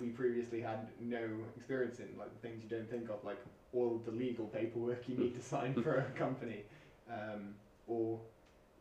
we 0.00 0.08
previously 0.08 0.60
had 0.60 0.86
no 1.00 1.28
experience 1.56 1.98
in 1.98 2.06
like 2.16 2.32
the 2.32 2.48
things 2.48 2.62
you 2.62 2.68
don't 2.68 2.88
think 2.88 3.10
of 3.10 3.22
like 3.24 3.40
all 3.72 4.00
the 4.04 4.12
legal 4.12 4.46
paperwork 4.46 5.08
you 5.08 5.16
need 5.16 5.34
to 5.34 5.42
sign 5.42 5.74
for 5.82 5.96
a 5.96 6.18
company 6.18 6.62
um, 7.10 7.54
or 7.86 8.18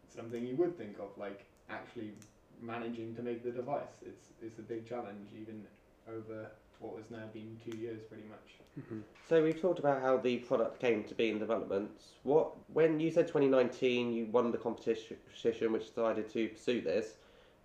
something 0.08 0.46
you 0.46 0.56
would 0.56 0.78
think 0.78 0.98
of, 1.00 1.10
like 1.18 1.46
actually 1.70 2.12
managing 2.62 3.16
to 3.16 3.22
make 3.22 3.44
the 3.44 3.52
device. 3.52 4.02
It's 4.06 4.30
it's 4.42 4.60
a 4.60 4.62
big 4.62 4.88
challenge, 4.88 5.30
even 5.40 5.66
over 6.08 6.50
what 6.80 6.98
has 6.98 7.10
now 7.12 7.26
been 7.34 7.58
two 7.64 7.78
years, 7.78 8.02
pretty 8.08 8.24
much. 8.30 8.38
So 9.28 9.44
we've 9.44 9.60
talked 9.62 9.80
about 9.80 10.02
how 10.02 10.18
the 10.18 10.38
product 10.38 10.80
came 10.80 11.04
to 11.06 11.14
be 11.16 11.30
in 11.30 11.38
development. 11.40 11.90
What 12.24 12.52
when 12.72 13.00
you 13.00 13.12
said 13.12 13.28
2019, 13.28 14.14
you 14.14 14.26
won 14.28 14.52
the 14.52 14.58
competition, 14.58 15.18
which 15.74 15.88
decided 15.88 16.30
to 16.30 16.48
pursue 16.50 16.82
this. 16.82 17.16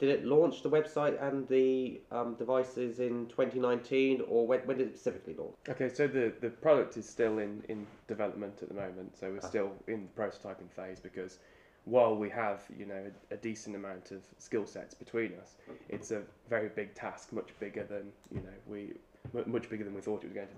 Did 0.00 0.08
it 0.08 0.24
launch 0.24 0.62
the 0.64 0.70
website 0.70 1.22
and 1.22 1.46
the 1.46 2.00
um, 2.10 2.34
devices 2.34 2.98
in 2.98 3.26
2019, 3.28 4.22
or 4.28 4.44
when, 4.44 4.58
when 4.66 4.78
did 4.78 4.88
it 4.88 4.98
specifically 4.98 5.34
launch? 5.34 5.54
Okay, 5.68 5.88
so 5.88 6.08
the, 6.08 6.32
the 6.40 6.50
product 6.50 6.96
is 6.96 7.08
still 7.08 7.38
in, 7.38 7.62
in 7.68 7.86
development 8.08 8.58
at 8.60 8.68
the 8.68 8.74
moment, 8.74 9.16
so 9.16 9.30
we're 9.30 9.38
Ah. 9.40 9.46
still 9.46 9.72
in 9.86 10.08
the 10.16 10.20
prototyping 10.20 10.68
phase 10.74 10.98
because 10.98 11.38
while 11.84 12.16
we 12.16 12.30
have 12.30 12.62
you 12.78 12.86
know 12.86 13.10
a, 13.30 13.34
a 13.34 13.36
decent 13.36 13.76
amount 13.76 14.10
of 14.10 14.22
skill 14.38 14.66
sets 14.66 14.94
between 14.94 15.32
us, 15.34 15.54
it's 15.88 16.10
a 16.10 16.22
very 16.48 16.68
big 16.68 16.94
task, 16.94 17.32
much 17.32 17.50
bigger 17.60 17.84
than 17.84 18.12
you 18.32 18.40
know 18.40 18.56
we 18.66 18.92
mu- 19.32 19.44
much 19.46 19.68
bigger 19.68 19.84
than 19.84 19.94
we 19.94 20.00
thought 20.00 20.24
it 20.24 20.28
was 20.28 20.34
going 20.34 20.48
to 20.48 20.54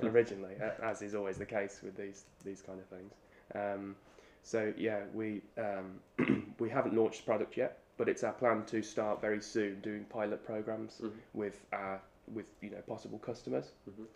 be 0.00 0.06
originally, 0.08 0.54
as 0.82 1.02
is 1.02 1.14
always 1.14 1.38
the 1.38 1.46
case 1.46 1.80
with 1.82 1.96
these 1.96 2.24
these 2.44 2.62
kind 2.62 2.78
of 2.80 2.86
things. 2.86 3.12
Um, 3.54 3.96
so 4.42 4.72
yeah, 4.76 5.00
we 5.14 5.42
um, 5.58 6.00
we 6.58 6.68
haven't 6.68 6.94
launched 6.94 7.18
the 7.20 7.24
product 7.26 7.56
yet, 7.56 7.78
but 7.96 8.08
it's 8.08 8.22
our 8.24 8.32
plan 8.32 8.64
to 8.66 8.82
start 8.82 9.20
very 9.20 9.40
soon 9.40 9.80
doing 9.80 10.04
pilot 10.04 10.44
programs 10.44 11.00
Mhm. 11.02 11.12
with 11.34 11.64
our 11.72 12.00
with 12.34 12.46
you 12.60 12.70
know 12.70 12.82
possible 12.88 13.18
customers. 13.18 13.72
Mhm. 13.88 14.06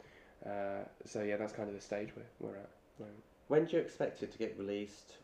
Uh, 0.47 0.85
so 1.05 1.23
yeah, 1.23 1.37
that's 1.37 1.53
kind 1.53 1.69
of 1.69 1.75
the 1.75 1.81
stage 1.81 2.11
we're, 2.17 2.49
we're 2.49 2.57
at. 2.57 2.71
at. 3.01 3.07
When 3.49 3.65
do 3.67 3.77
you 3.77 3.83
expect 3.83 4.23
it 4.23 4.31
to 4.33 4.39
get 4.39 4.57
released, 4.59 5.17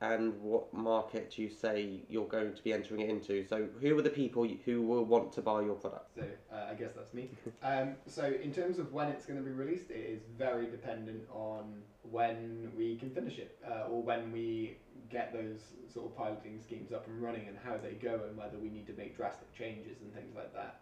and 0.00 0.40
what 0.40 0.72
market 0.72 1.32
do 1.34 1.42
you 1.42 1.50
say 1.50 2.00
you're 2.08 2.26
going 2.28 2.52
to 2.54 2.62
be 2.62 2.72
entering 2.72 3.00
it 3.00 3.10
into? 3.10 3.44
So 3.46 3.68
who 3.80 3.98
are 3.98 4.02
the 4.02 4.10
people 4.10 4.46
who 4.64 4.82
will 4.82 5.04
want 5.04 5.32
to 5.34 5.42
buy 5.42 5.62
your 5.62 5.74
product? 5.74 6.14
So 6.16 6.24
uh, 6.52 6.66
I 6.70 6.74
guess 6.74 6.92
that's 6.96 7.14
me. 7.14 7.30
Um, 7.62 7.94
so 8.06 8.24
in 8.42 8.52
terms 8.52 8.78
of 8.78 8.92
when 8.92 9.08
it's 9.08 9.26
going 9.26 9.38
to 9.38 9.44
be 9.44 9.50
released, 9.52 9.90
it 9.90 10.04
is 10.10 10.22
very 10.36 10.66
dependent 10.66 11.22
on 11.30 11.82
when 12.10 12.70
we 12.76 12.96
can 12.96 13.10
finish 13.10 13.38
it, 13.38 13.56
uh, 13.66 13.88
or 13.90 14.02
when 14.02 14.30
we 14.32 14.76
get 15.10 15.32
those 15.32 15.60
sort 15.92 16.06
of 16.06 16.16
piloting 16.16 16.60
schemes 16.60 16.92
up 16.92 17.06
and 17.06 17.22
running, 17.22 17.48
and 17.48 17.56
how 17.64 17.76
they 17.76 17.92
go, 17.92 18.20
and 18.28 18.36
whether 18.36 18.58
we 18.58 18.68
need 18.68 18.86
to 18.86 18.92
make 18.94 19.16
drastic 19.16 19.52
changes 19.54 20.00
and 20.02 20.12
things 20.14 20.34
like 20.36 20.52
that. 20.54 20.80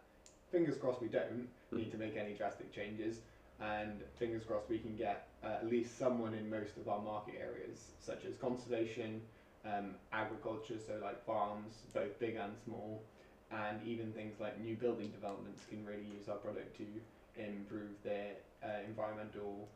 fingers 0.51 0.77
crossed 0.77 1.01
we 1.01 1.09
don't 1.09 1.49
Hmm. 1.71 1.77
need 1.79 1.91
to 1.91 1.97
make 1.97 2.15
any 2.17 2.35
drastic 2.35 2.71
changes, 2.73 3.21
and 3.62 4.02
fingers 4.19 4.42
crossed 4.45 4.69
we 4.69 4.78
can 4.78 4.97
get 4.97 5.28
uh, 5.45 5.59
at 5.62 5.66
least 5.69 5.99
someone 5.99 6.35
in 6.35 6.49
most 6.50 6.76
of 6.76 6.88
our 6.88 7.00
market 7.00 7.35
areas, 7.40 7.92
such 8.00 8.25
as 8.25 8.37
conservation, 8.37 9.21
um, 9.64 9.95
agriculture, 10.12 10.78
so 10.85 10.99
like 11.02 11.25
farms, 11.25 11.75
both 11.95 12.19
big 12.19 12.37
and 12.37 12.52
small, 12.64 13.02
and 13.50 13.81
even 13.87 14.12
things 14.12 14.40
like 14.40 14.61
new 14.61 14.76
building 14.76 15.11
developments 15.11 15.62
can 15.69 15.85
really 15.85 16.04
use 16.04 16.28
our 16.28 16.37
product 16.37 16.76
to 16.76 16.87
improve 17.37 17.90
their 18.02 18.33
uh, 18.62 18.69
environmental 18.87 19.69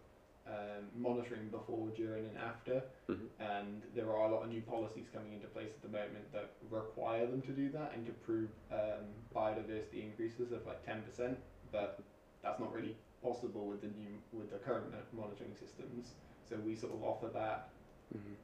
um, 0.47 0.87
monitoring 0.95 1.49
before, 1.51 1.89
during, 1.97 2.25
and 2.27 2.39
after. 2.39 2.83
Mhm. 3.09 3.29
And 3.41 3.83
there 3.95 4.11
are 4.11 4.29
a 4.29 4.33
lot 4.33 4.43
of 4.43 4.49
new 4.49 4.63
policies 4.63 5.07
coming 5.13 5.33
into 5.33 5.49
place 5.49 5.71
at 5.75 5.83
the 5.83 5.89
moment 5.89 6.33
that 6.33 6.51
require 6.71 7.27
them 7.27 7.43
to 7.43 7.53
do 7.53 7.69
that 7.71 7.93
and 7.95 8.07
to 8.07 8.13
prove 8.13 8.49
um, 8.71 9.05
biodiversity 9.35 10.03
increases 10.05 10.53
of 10.53 10.65
like 10.67 10.85
ten 10.85 11.03
percent. 11.03 11.39
But 11.73 11.99
that's 12.43 12.61
not 12.61 12.73
really 12.73 12.97
possible 13.23 13.67
with 13.67 13.81
the 13.81 13.89
new 13.89 14.19
with 14.33 14.51
the 14.51 14.59
current 14.59 14.87
monitoring 15.13 15.55
systems. 15.55 16.15
So 16.49 16.57
we 16.59 16.75
sort 16.75 16.93
of 16.93 17.03
offer 17.03 17.29
that 17.29 17.69
Mhm. 18.15 18.37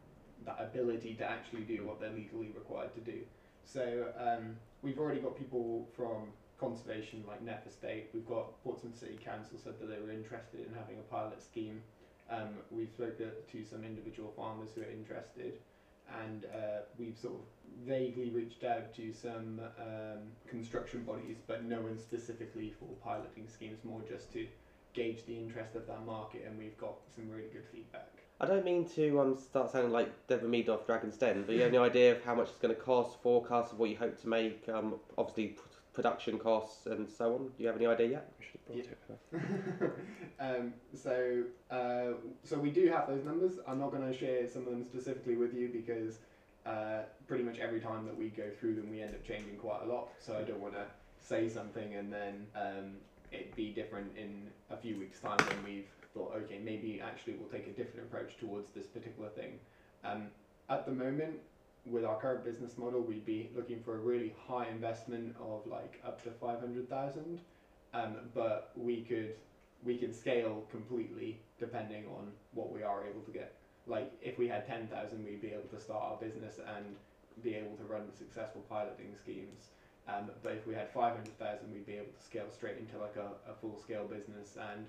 that 0.44 0.56
ability 0.60 1.14
to 1.14 1.24
actually 1.24 1.62
do 1.62 1.84
what 1.84 2.00
they're 2.00 2.10
legally 2.10 2.50
required 2.50 2.92
to 2.94 3.00
do. 3.00 3.24
So 3.64 4.10
um, 4.16 4.56
we've 4.82 4.98
already 4.98 5.20
got 5.20 5.36
people 5.36 5.86
from 5.92 6.32
conservation 6.58 7.24
like 7.26 7.40
Knepp 7.40 7.66
Estate. 7.66 8.08
We've 8.12 8.26
got 8.26 8.60
Portsmouth 8.64 8.94
City 8.96 9.16
Council 9.16 9.56
said 9.58 9.78
that 9.78 9.86
they 9.86 9.98
were 9.98 10.10
interested 10.10 10.66
in 10.66 10.72
having 10.72 10.98
a 10.98 11.02
pilot 11.02 11.42
scheme. 11.42 11.80
Um, 12.28 12.62
we've 12.70 12.90
spoken 12.90 13.30
to 13.46 13.62
some 13.64 13.84
individual 13.84 14.30
farmers 14.30 14.72
who 14.74 14.80
are 14.82 14.84
interested, 14.90 15.58
and 16.08 16.44
uh, 16.46 16.80
we've 16.98 17.16
sort 17.16 17.34
of 17.34 17.40
vaguely 17.84 18.30
reached 18.30 18.64
out 18.64 18.92
to 18.94 19.12
some 19.12 19.60
um, 19.78 20.32
construction 20.46 21.02
bodies, 21.02 21.40
but 21.46 21.62
no 21.62 21.80
one 21.80 21.96
specifically 21.96 22.70
for 22.70 22.94
piloting 23.00 23.46
schemes, 23.48 23.84
more 23.84 24.02
just 24.02 24.30
to 24.32 24.46
gauge 24.94 25.24
the 25.26 25.38
interest 25.38 25.74
of 25.74 25.86
that 25.86 26.04
market, 26.04 26.44
and 26.46 26.58
we've 26.58 26.76
got 26.78 26.94
some 27.14 27.28
really 27.30 27.48
good 27.52 27.64
feedback. 27.72 28.08
I 28.40 28.46
don't 28.46 28.64
mean 28.64 28.88
to 28.90 29.20
um, 29.20 29.36
start 29.36 29.70
sounding 29.70 29.92
like 29.92 30.10
Deborah 30.26 30.48
Meaden 30.48 30.70
off 30.70 30.86
Dragon's 30.86 31.16
Den, 31.16 31.44
but 31.46 31.54
you 31.54 31.62
have 31.62 31.68
any 31.68 31.78
idea 31.90 32.12
of 32.12 32.24
how 32.24 32.34
much 32.34 32.48
it's 32.48 32.58
going 32.58 32.74
to 32.74 32.80
cost, 32.80 33.20
forecast 33.22 33.72
of 33.72 33.78
what 33.78 33.90
you 33.90 33.96
hope 33.96 34.20
to 34.20 34.28
make, 34.28 34.68
um, 34.68 34.96
obviously 35.16 35.48
p- 35.48 35.60
production 35.92 36.38
costs 36.38 36.86
and 36.86 37.08
so 37.08 37.34
on? 37.34 37.46
Do 37.46 37.52
you 37.58 37.66
have 37.66 37.76
any 37.76 37.86
idea 37.86 38.08
yet? 38.08 38.32
We 38.38 38.46
should 38.82 38.88
have 38.88 39.40
brought 39.40 39.90
it. 39.90 39.92
um, 40.40 40.74
so, 40.94 41.42
uh, 41.70 42.14
so 42.42 42.58
we 42.58 42.70
do 42.70 42.88
have 42.88 43.06
those 43.06 43.24
numbers. 43.24 43.52
I'm 43.66 43.78
not 43.78 43.92
going 43.92 44.10
to 44.10 44.16
share 44.16 44.48
some 44.48 44.62
of 44.62 44.70
them 44.70 44.84
specifically 44.84 45.36
with 45.36 45.54
you 45.54 45.68
because 45.68 46.18
uh, 46.66 47.02
pretty 47.26 47.44
much 47.44 47.58
every 47.58 47.80
time 47.80 48.06
that 48.06 48.16
we 48.16 48.28
go 48.28 48.44
through 48.58 48.76
them, 48.76 48.90
we 48.90 49.02
end 49.02 49.14
up 49.14 49.24
changing 49.24 49.56
quite 49.56 49.82
a 49.84 49.86
lot. 49.86 50.08
So 50.18 50.36
I 50.36 50.42
don't 50.42 50.60
want 50.60 50.74
to 50.74 50.84
say 51.20 51.48
something 51.48 51.94
and 51.94 52.12
then 52.12 52.46
um, 52.56 52.96
it 53.32 53.54
be 53.56 53.70
different 53.70 54.16
in 54.16 54.48
a 54.70 54.76
few 54.76 54.98
weeks' 54.98 55.20
time 55.20 55.38
when 55.38 55.64
we've 55.64 55.88
thought, 56.14 56.34
okay, 56.36 56.58
maybe 56.62 57.00
actually 57.02 57.34
we'll 57.34 57.48
take 57.48 57.66
a 57.66 57.70
different 57.70 58.06
approach 58.06 58.36
towards 58.38 58.70
this 58.70 58.86
particular 58.86 59.30
thing. 59.30 59.58
Um, 60.04 60.28
at 60.68 60.86
the 60.86 60.92
moment, 60.92 61.36
with 61.86 62.04
our 62.04 62.20
current 62.20 62.44
business 62.44 62.78
model, 62.78 63.00
we'd 63.00 63.26
be 63.26 63.50
looking 63.56 63.82
for 63.82 63.96
a 63.96 64.00
really 64.00 64.34
high 64.46 64.68
investment 64.68 65.34
of 65.40 65.66
like 65.66 66.00
up 66.06 66.22
to 66.24 66.30
five 66.30 66.60
hundred 66.60 66.88
thousand, 66.88 67.40
um, 67.94 68.16
but 68.34 68.72
we 68.76 69.02
could 69.02 69.34
we 69.84 69.98
could 69.98 70.14
scale 70.14 70.64
completely 70.70 71.40
depending 71.58 72.06
on 72.06 72.30
what 72.52 72.72
we 72.72 72.82
are 72.82 73.04
able 73.04 73.20
to 73.22 73.32
get. 73.32 73.54
Like 73.86 74.12
if 74.22 74.38
we 74.38 74.46
had 74.46 74.66
ten 74.66 74.86
thousand, 74.86 75.24
we'd 75.24 75.42
be 75.42 75.48
able 75.48 75.68
to 75.76 75.80
start 75.80 76.02
our 76.02 76.16
business 76.18 76.60
and 76.76 76.94
be 77.42 77.54
able 77.54 77.76
to 77.76 77.84
run 77.84 78.12
successful 78.16 78.62
piloting 78.68 79.16
schemes. 79.20 79.70
Um, 80.08 80.30
but 80.42 80.52
if 80.52 80.66
we 80.66 80.74
had 80.74 80.90
five 80.90 81.14
hundred 81.14 81.38
thousand, 81.38 81.72
we'd 81.72 81.86
be 81.86 81.94
able 81.94 82.12
to 82.16 82.24
scale 82.24 82.50
straight 82.52 82.78
into 82.78 82.98
like 82.98 83.16
a, 83.16 83.50
a 83.50 83.54
full 83.60 83.78
scale 83.80 84.04
business 84.04 84.56
and 84.58 84.86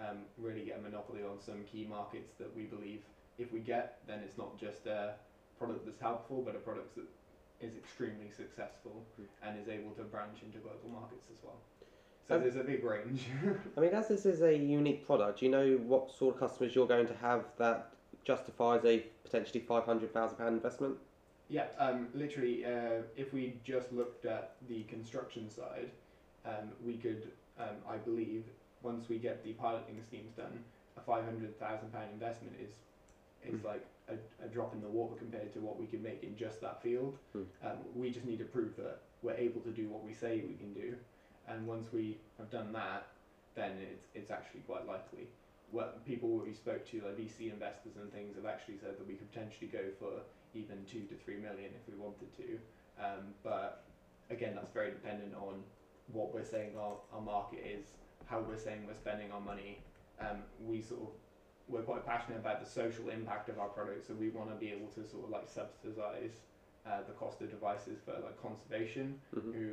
um, 0.00 0.18
really 0.38 0.64
get 0.64 0.78
a 0.78 0.80
monopoly 0.80 1.20
on 1.22 1.40
some 1.40 1.62
key 1.70 1.86
markets 1.88 2.32
that 2.38 2.54
we 2.56 2.62
believe 2.64 3.00
if 3.38 3.52
we 3.52 3.60
get, 3.60 3.98
then 4.06 4.20
it's 4.24 4.38
not 4.38 4.58
just 4.58 4.86
a 4.86 5.14
product 5.58 5.84
that's 5.84 6.00
helpful, 6.00 6.42
but 6.44 6.54
a 6.54 6.58
product 6.58 6.94
that 6.96 7.04
is 7.60 7.76
extremely 7.76 8.30
successful 8.36 9.04
and 9.42 9.58
is 9.60 9.68
able 9.68 9.90
to 9.92 10.02
branch 10.02 10.38
into 10.44 10.58
global 10.58 10.88
markets 10.92 11.26
as 11.30 11.42
well. 11.42 11.58
So 12.28 12.36
Um, 12.36 12.42
there's 12.42 12.56
a 12.56 12.64
big 12.64 12.82
range. 12.84 13.26
I 13.76 13.80
mean, 13.80 13.90
as 13.90 14.08
this 14.08 14.24
is 14.26 14.42
a 14.42 14.56
unique 14.56 15.06
product, 15.06 15.40
do 15.40 15.46
you 15.46 15.50
know 15.50 15.76
what 15.86 16.10
sort 16.10 16.34
of 16.34 16.40
customers 16.40 16.74
you're 16.74 16.86
going 16.86 17.06
to 17.06 17.14
have 17.14 17.44
that 17.58 17.92
justifies 18.24 18.84
a 18.84 19.00
potentially 19.24 19.60
£500,000 19.68 20.48
investment? 20.48 20.96
Yeah, 21.48 21.66
um, 21.78 22.08
literally, 22.14 22.64
uh, 22.64 23.02
if 23.16 23.32
we 23.32 23.60
just 23.64 23.92
looked 23.92 24.24
at 24.24 24.56
the 24.68 24.84
construction 24.84 25.50
side, 25.50 25.90
um, 26.44 26.72
we 26.84 26.96
could, 26.96 27.32
um, 27.58 27.76
I 27.88 27.96
believe, 27.96 28.44
once 28.82 29.08
we 29.08 29.18
get 29.18 29.44
the 29.44 29.52
piloting 29.52 30.02
schemes 30.02 30.32
done, 30.36 30.64
a 30.96 31.00
five 31.00 31.24
hundred 31.24 31.58
thousand 31.58 31.92
pound 31.92 32.10
investment 32.12 32.56
is 32.60 32.70
is 33.46 33.60
Hmm. 33.60 33.66
like 33.66 33.84
a, 34.08 34.14
a 34.44 34.48
drop 34.48 34.72
in 34.72 34.80
the 34.80 34.88
water 34.88 35.16
compared 35.16 35.52
to 35.52 35.60
what 35.60 35.78
we 35.78 35.86
could 35.86 36.02
make 36.02 36.22
in 36.22 36.34
just 36.36 36.60
that 36.62 36.82
field. 36.82 37.18
Um, 37.62 37.78
we 37.94 38.10
just 38.10 38.24
need 38.26 38.38
to 38.38 38.44
prove 38.44 38.74
that 38.76 39.00
we're 39.22 39.34
able 39.36 39.60
to 39.62 39.70
do 39.70 39.88
what 39.88 40.02
we 40.02 40.14
say 40.14 40.42
we 40.48 40.54
can 40.54 40.72
do, 40.72 40.96
and 41.46 41.66
once 41.66 41.92
we 41.92 42.16
have 42.38 42.50
done 42.50 42.72
that, 42.72 43.06
then 43.54 43.72
it's 43.92 44.06
it's 44.14 44.30
actually 44.30 44.60
quite 44.60 44.86
likely. 44.86 45.28
What 45.70 46.04
people 46.06 46.28
we 46.38 46.54
spoke 46.54 46.86
to, 46.90 47.02
like 47.02 47.18
VC 47.18 47.52
investors 47.52 47.96
and 47.96 48.10
things, 48.12 48.36
have 48.36 48.46
actually 48.46 48.78
said 48.78 48.98
that 48.98 49.06
we 49.06 49.14
could 49.14 49.30
potentially 49.30 49.66
go 49.68 49.90
for 49.98 50.22
even 50.54 50.84
two 50.90 51.02
to 51.02 51.14
three 51.24 51.36
million 51.36 51.70
if 51.74 51.92
we 51.92 51.98
wanted 52.00 52.34
to. 52.36 52.58
Um, 53.02 53.34
but 53.42 53.84
again, 54.30 54.54
that's 54.54 54.70
very 54.70 54.90
dependent 54.90 55.34
on 55.34 55.62
what 56.12 56.34
we're 56.34 56.44
saying 56.44 56.72
our, 56.78 56.96
our 57.12 57.20
market 57.20 57.64
is, 57.64 57.86
how 58.26 58.40
we're 58.40 58.58
saying 58.58 58.84
we're 58.86 58.94
spending 58.94 59.30
our 59.32 59.40
money. 59.40 59.80
Um, 60.20 60.42
we 60.64 60.80
sort 60.80 61.02
of 61.02 61.08
we're 61.68 61.82
quite 61.82 62.04
passionate 62.04 62.38
about 62.38 62.62
the 62.62 62.70
social 62.70 63.08
impact 63.08 63.48
of 63.48 63.58
our 63.58 63.68
products, 63.68 64.06
so 64.06 64.14
we 64.14 64.28
want 64.28 64.50
to 64.50 64.56
be 64.56 64.70
able 64.70 64.88
to 64.88 65.08
sort 65.08 65.24
of 65.24 65.30
like 65.30 65.48
subsidize 65.48 66.42
uh, 66.86 66.98
the 67.06 67.14
cost 67.14 67.40
of 67.40 67.50
devices 67.50 67.98
for 68.04 68.12
like 68.12 68.40
conservation, 68.40 69.18
hmm 69.32 69.52
who 69.52 69.70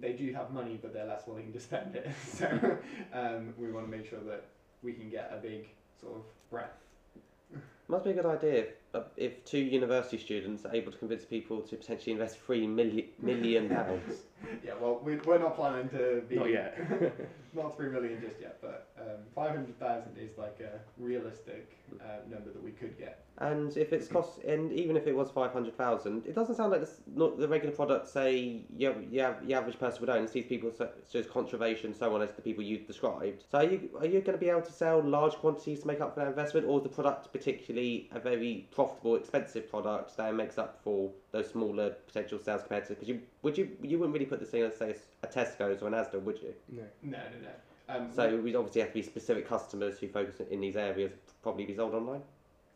they 0.00 0.12
do 0.12 0.32
have 0.32 0.52
money 0.52 0.76
but 0.82 0.92
they're 0.92 1.06
less 1.06 1.26
willing 1.26 1.52
to 1.52 1.60
spend 1.60 1.94
it. 1.94 2.10
so 2.26 2.46
um, 3.12 3.54
we 3.56 3.70
want 3.70 3.86
to 3.86 3.96
make 3.96 4.08
sure 4.08 4.18
that 4.26 4.44
we 4.82 4.92
can 4.92 5.08
get 5.08 5.32
a 5.32 5.40
big 5.40 5.68
sort 6.00 6.16
of 6.16 6.22
breadth 6.50 6.76
Must 7.88 8.04
be 8.04 8.10
a 8.10 8.14
good 8.14 8.26
idea 8.26 8.66
if, 9.16 9.32
uh, 9.32 9.34
two 9.44 9.58
university 9.58 10.18
students 10.18 10.64
are 10.64 10.74
able 10.74 10.92
to 10.92 10.98
convince 10.98 11.24
people 11.24 11.60
to 11.62 11.76
potentially 11.76 12.12
invest 12.12 12.38
three 12.38 12.66
million, 12.66 13.08
million 13.20 13.68
pounds. 13.68 14.22
yeah, 14.64 14.72
well, 14.80 15.00
we, 15.02 15.16
we're 15.16 15.38
not 15.38 15.56
planning 15.56 15.88
to 15.90 16.22
be 16.28 16.36
Not 16.36 16.50
yet. 16.50 16.78
not 17.54 17.76
three 17.76 17.88
million 17.88 18.20
just 18.20 18.40
yet, 18.40 18.58
but 18.60 18.88
um, 18.98 19.22
five 19.34 19.50
hundred 19.50 19.78
thousand 19.78 20.16
is 20.18 20.36
like 20.38 20.58
a 20.60 20.80
realistic 21.02 21.76
uh, 22.00 22.28
number 22.30 22.50
that 22.50 22.62
we 22.62 22.70
could 22.70 22.98
get. 22.98 23.24
And 23.38 23.76
if 23.76 23.92
it's 23.92 24.06
cost, 24.06 24.38
and 24.44 24.72
even 24.72 24.96
if 24.96 25.06
it 25.06 25.14
was 25.14 25.30
five 25.30 25.52
hundred 25.52 25.76
thousand, 25.76 26.26
it 26.26 26.34
doesn't 26.34 26.54
sound 26.54 26.70
like 26.72 26.80
this, 26.80 27.00
not 27.14 27.38
the 27.38 27.48
regular 27.48 27.74
product. 27.74 28.08
Say, 28.08 28.62
you, 28.76 28.94
you 29.10 29.20
have, 29.20 29.46
the 29.46 29.54
average 29.54 29.78
person 29.78 30.00
would 30.00 30.10
own. 30.10 30.24
It's 30.24 30.32
these 30.32 30.46
people 30.46 30.70
such 30.76 31.14
as 31.14 31.26
conservation, 31.26 31.94
so 31.94 32.14
on, 32.14 32.22
as 32.22 32.30
the 32.34 32.42
people 32.42 32.62
you 32.62 32.78
described. 32.78 33.44
So, 33.50 33.58
are 33.58 33.64
you 33.64 33.90
are 33.98 34.06
you 34.06 34.20
going 34.20 34.38
to 34.38 34.44
be 34.44 34.50
able 34.50 34.62
to 34.62 34.72
sell 34.72 35.02
large 35.02 35.34
quantities 35.34 35.80
to 35.80 35.86
make 35.86 36.00
up 36.00 36.14
for 36.14 36.20
that 36.20 36.28
investment, 36.28 36.66
or 36.66 36.78
is 36.78 36.82
the 36.82 36.88
product 36.88 37.32
particularly 37.32 38.08
a 38.12 38.20
very 38.20 38.68
profitable, 38.72 38.83
expensive 39.16 39.68
product 39.68 40.16
that 40.16 40.34
makes 40.34 40.58
up 40.58 40.80
for 40.82 41.10
those 41.32 41.48
smaller 41.50 41.90
potential 42.06 42.38
sales 42.38 42.62
compared 42.62 42.84
to? 42.86 42.94
Because 42.94 43.08
you 43.08 43.20
would 43.42 43.56
you 43.58 43.76
you 43.82 43.98
wouldn't 43.98 44.12
really 44.14 44.26
put 44.26 44.40
this 44.40 44.50
thing 44.50 44.62
as 44.62 44.76
say 44.76 44.96
a 45.22 45.26
Tesco's 45.26 45.82
or 45.82 45.88
an 45.88 45.94
Asda, 45.94 46.20
would 46.22 46.40
you? 46.40 46.54
No. 46.68 46.82
No, 47.02 47.18
no, 47.18 47.48
no. 47.48 47.94
Um, 47.94 48.10
So 48.14 48.36
we 48.36 48.54
obviously 48.54 48.80
have 48.80 48.90
to 48.90 48.94
be 48.94 49.02
specific 49.02 49.46
customers 49.48 49.98
who 49.98 50.08
focus 50.08 50.40
in 50.50 50.60
these 50.60 50.76
areas. 50.76 51.12
Probably 51.42 51.66
be 51.66 51.74
sold 51.74 51.94
online. 51.94 52.22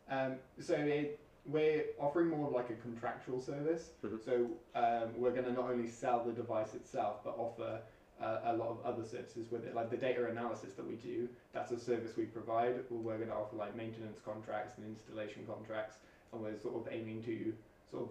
Um, 0.09 0.35
so 0.59 0.75
it, 0.75 1.19
we're 1.45 1.85
offering 1.99 2.29
more 2.29 2.47
of 2.47 2.53
like 2.53 2.69
a 2.69 2.75
contractual 2.75 3.41
service. 3.41 3.89
Mhm. 4.03 4.23
So 4.23 4.33
um, 4.75 5.09
we're 5.17 5.31
going 5.31 5.45
to 5.45 5.51
not 5.53 5.69
only 5.69 5.87
sell 5.87 6.23
the 6.23 6.31
device 6.31 6.73
itself, 6.75 7.23
but 7.23 7.35
offer 7.37 7.79
uh, 8.21 8.41
a 8.45 8.55
lot 8.55 8.69
of 8.69 8.81
other 8.83 9.03
services 9.03 9.51
with 9.51 9.65
it, 9.65 9.75
like 9.75 9.89
the 9.89 9.97
data 9.97 10.25
analysis 10.25 10.73
that 10.73 10.87
we 10.87 10.95
do. 10.95 11.29
That's 11.53 11.71
a 11.71 11.79
service 11.79 12.17
we 12.17 12.25
provide. 12.25 12.75
We're 12.89 13.17
going 13.17 13.29
to 13.29 13.35
offer 13.35 13.55
like 13.55 13.75
maintenance 13.75 14.19
contracts 14.23 14.77
and 14.77 14.87
installation 14.87 15.45
contracts, 15.45 15.97
and 16.33 16.41
we're 16.41 16.57
sort 16.57 16.75
of 16.75 16.91
aiming 16.91 17.23
to 17.23 17.53
sort 17.89 18.03
of 18.03 18.09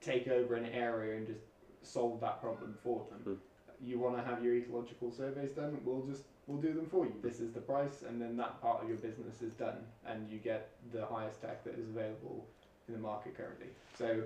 take 0.00 0.28
over 0.28 0.54
an 0.54 0.66
area 0.66 1.16
and 1.16 1.26
just 1.26 1.42
solve 1.82 2.20
that 2.20 2.40
problem 2.40 2.76
for 2.82 3.04
them. 3.10 3.40
You 3.80 3.98
want 3.98 4.16
to 4.16 4.22
have 4.22 4.44
your 4.44 4.54
ecological 4.54 5.10
surveys 5.10 5.50
done? 5.52 5.80
We'll 5.84 6.06
just 6.06 6.22
we'll 6.46 6.60
do 6.60 6.72
them 6.72 6.86
for 6.86 7.04
you. 7.04 7.14
This 7.20 7.40
is 7.40 7.52
the 7.52 7.60
price, 7.60 8.02
and 8.06 8.22
then 8.22 8.36
that 8.36 8.60
part 8.60 8.82
of 8.82 8.88
your 8.88 8.98
business 8.98 9.42
is 9.42 9.54
done, 9.54 9.86
and 10.06 10.30
you 10.30 10.38
get 10.38 10.70
the 10.92 11.04
highest 11.04 11.40
tech 11.40 11.64
that 11.64 11.74
is 11.74 11.88
available 11.88 12.46
in 12.86 12.94
the 12.94 13.00
market 13.00 13.36
currently. 13.36 13.68
So 13.98 14.22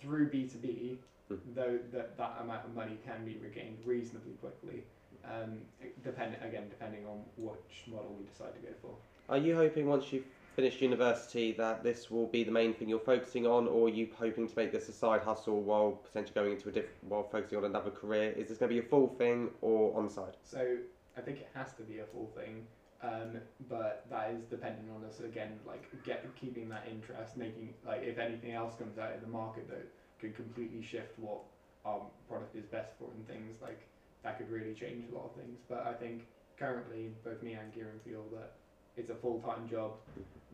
through 0.00 0.30
B 0.30 0.48
two 0.48 0.58
B, 0.58 0.98
Mhm. 1.30 1.54
though 1.54 1.78
that 1.92 2.16
that 2.16 2.38
amount 2.40 2.64
of 2.64 2.74
money 2.74 2.98
can 3.04 3.24
be 3.24 3.36
regained 3.38 3.78
reasonably 3.84 4.34
quickly. 4.34 4.84
Um, 5.24 5.60
depending 6.04 6.40
again, 6.40 6.68
depending 6.68 7.04
on 7.06 7.24
which 7.36 7.84
model 7.88 8.14
we 8.16 8.26
decide 8.26 8.54
to 8.54 8.60
go 8.60 8.72
for. 8.80 8.96
Are 9.28 9.38
you 9.38 9.56
hoping 9.56 9.86
once 9.88 10.12
you've 10.12 10.26
finished 10.54 10.80
university 10.80 11.52
that 11.52 11.82
this 11.82 12.10
will 12.12 12.26
be 12.28 12.44
the 12.44 12.50
main 12.52 12.72
thing 12.72 12.88
you're 12.88 13.00
focusing 13.00 13.44
on, 13.46 13.66
or 13.66 13.86
are 13.86 13.90
you 13.90 14.08
hoping 14.16 14.46
to 14.46 14.56
make 14.56 14.70
this 14.70 14.88
a 14.88 14.92
side 14.92 15.22
hustle 15.22 15.60
while 15.60 15.92
potentially 15.92 16.34
going 16.34 16.52
into 16.52 16.68
a 16.68 16.72
diff- 16.72 17.02
while 17.02 17.24
focusing 17.24 17.58
on 17.58 17.64
another 17.64 17.90
career? 17.90 18.30
Is 18.32 18.48
this 18.48 18.58
going 18.58 18.70
to 18.70 18.80
be 18.80 18.86
a 18.86 18.88
full 18.88 19.08
thing 19.08 19.50
or 19.62 19.96
on 19.96 20.06
the 20.06 20.12
side? 20.12 20.36
So 20.44 20.78
I 21.16 21.20
think 21.22 21.40
it 21.40 21.48
has 21.54 21.72
to 21.74 21.82
be 21.82 21.98
a 21.98 22.04
full 22.06 22.30
thing, 22.36 22.66
um, 23.02 23.40
but 23.68 24.06
that 24.10 24.30
is 24.30 24.44
dependent 24.44 24.88
on 24.94 25.04
us 25.04 25.20
again, 25.20 25.58
like 25.66 25.90
get 26.04 26.24
keeping 26.40 26.68
that 26.68 26.86
interest, 26.88 27.36
making 27.36 27.74
like 27.84 28.02
if 28.02 28.18
anything 28.18 28.52
else 28.52 28.76
comes 28.76 28.96
out 28.96 29.12
in 29.12 29.20
the 29.20 29.28
market 29.28 29.68
that 29.68 29.86
could 30.20 30.34
completely 30.34 30.82
shift 30.82 31.18
what 31.18 31.38
our 31.84 32.00
product 32.28 32.56
is 32.56 32.64
best 32.64 32.92
for 32.98 33.08
and 33.14 33.26
things 33.28 33.56
like 33.62 33.80
that 34.22 34.38
could 34.38 34.50
really 34.50 34.74
change 34.74 35.04
a 35.10 35.14
lot 35.14 35.26
of 35.26 35.32
things. 35.40 35.58
But 35.68 35.86
I 35.86 35.92
think 35.92 36.26
currently 36.58 37.10
both 37.24 37.42
me 37.42 37.52
and 37.52 37.72
Kieran 37.72 38.00
feel 38.04 38.24
that 38.32 38.52
it's 38.96 39.10
a 39.10 39.14
full 39.14 39.40
time 39.40 39.68
job 39.68 39.92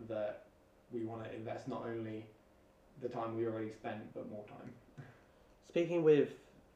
that 0.09 0.45
we 0.93 1.05
want 1.05 1.25
to 1.25 1.35
invest 1.35 1.69
not 1.69 1.85
only 1.87 2.27
the 3.01 3.09
time 3.09 3.37
we 3.37 3.47
already 3.47 3.71
spent 3.71 4.13
but 4.15 4.31
more 4.31 4.45
time. 4.47 4.71
Speaking 5.67 6.03
with 6.03 6.31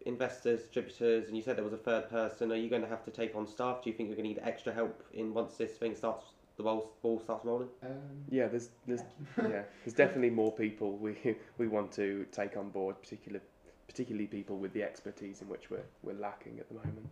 investors, 0.07 0.63
distributors, 0.63 1.29
and 1.29 1.37
you 1.37 1.43
said 1.43 1.57
there 1.57 1.65
was 1.65 1.73
a 1.73 1.79
third 1.79 2.09
person, 2.09 2.51
are 2.53 2.57
you 2.57 2.71
going 2.71 2.83
to 2.83 2.89
have 2.89 3.05
to 3.05 3.11
take 3.11 3.35
on 3.35 3.47
staff? 3.47 3.83
Do 3.83 3.91
you 3.91 3.97
think 3.97 4.09
you're 4.09 4.17
going 4.17 4.35
to 4.35 4.41
need 4.41 4.49
extra 4.49 4.73
help 4.73 5.03
in 5.13 5.35
once 5.35 5.57
this 5.57 5.73
thing 5.73 5.95
starts, 5.95 6.27
the 6.57 6.63
ball, 6.63 6.93
ball 7.03 7.21
starts 7.21 7.45
rolling? 7.45 7.69
Um, 7.83 8.25
Yeah, 8.31 8.49
there's 8.49 8.71
there's 8.87 9.03
yeah, 9.39 9.63
there's 9.85 9.95
definitely 9.95 10.31
more 10.31 10.53
people 10.53 10.97
we 10.97 11.37
we 11.59 11.69
want 11.69 11.93
to 11.93 12.27
take 12.33 12.57
on 12.57 12.71
board, 12.71 13.01
particular 13.01 13.41
particularly 13.89 14.27
people 14.27 14.59
with 14.59 14.73
the 14.73 14.83
expertise 14.83 15.43
in 15.43 15.49
which 15.49 15.71
we're 15.71 15.87
we're 16.03 16.19
lacking 16.19 16.59
at 16.59 16.69
the 16.69 16.75
moment. 16.75 17.09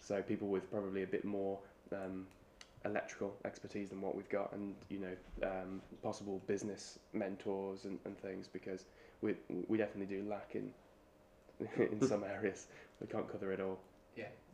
So 0.00 0.22
people 0.22 0.48
with 0.48 0.70
probably 0.70 1.02
a 1.02 1.06
bit 1.06 1.24
more 1.24 1.58
um, 1.92 2.26
electrical 2.84 3.34
expertise 3.44 3.88
than 3.90 4.00
what 4.00 4.14
we've 4.14 4.28
got, 4.28 4.52
and 4.52 4.74
you 4.88 5.00
know 5.00 5.48
um, 5.48 5.80
possible 6.02 6.42
business 6.46 6.98
mentors 7.12 7.84
and, 7.84 7.98
and 8.04 8.18
things 8.18 8.48
because 8.48 8.84
we 9.20 9.34
we 9.68 9.78
definitely 9.78 10.14
do 10.16 10.28
lack 10.28 10.54
in 10.54 10.70
in 11.90 12.06
some 12.06 12.24
areas. 12.24 12.68
We 13.00 13.06
can't 13.06 13.30
cover 13.30 13.52
it 13.52 13.60
all. 13.60 13.80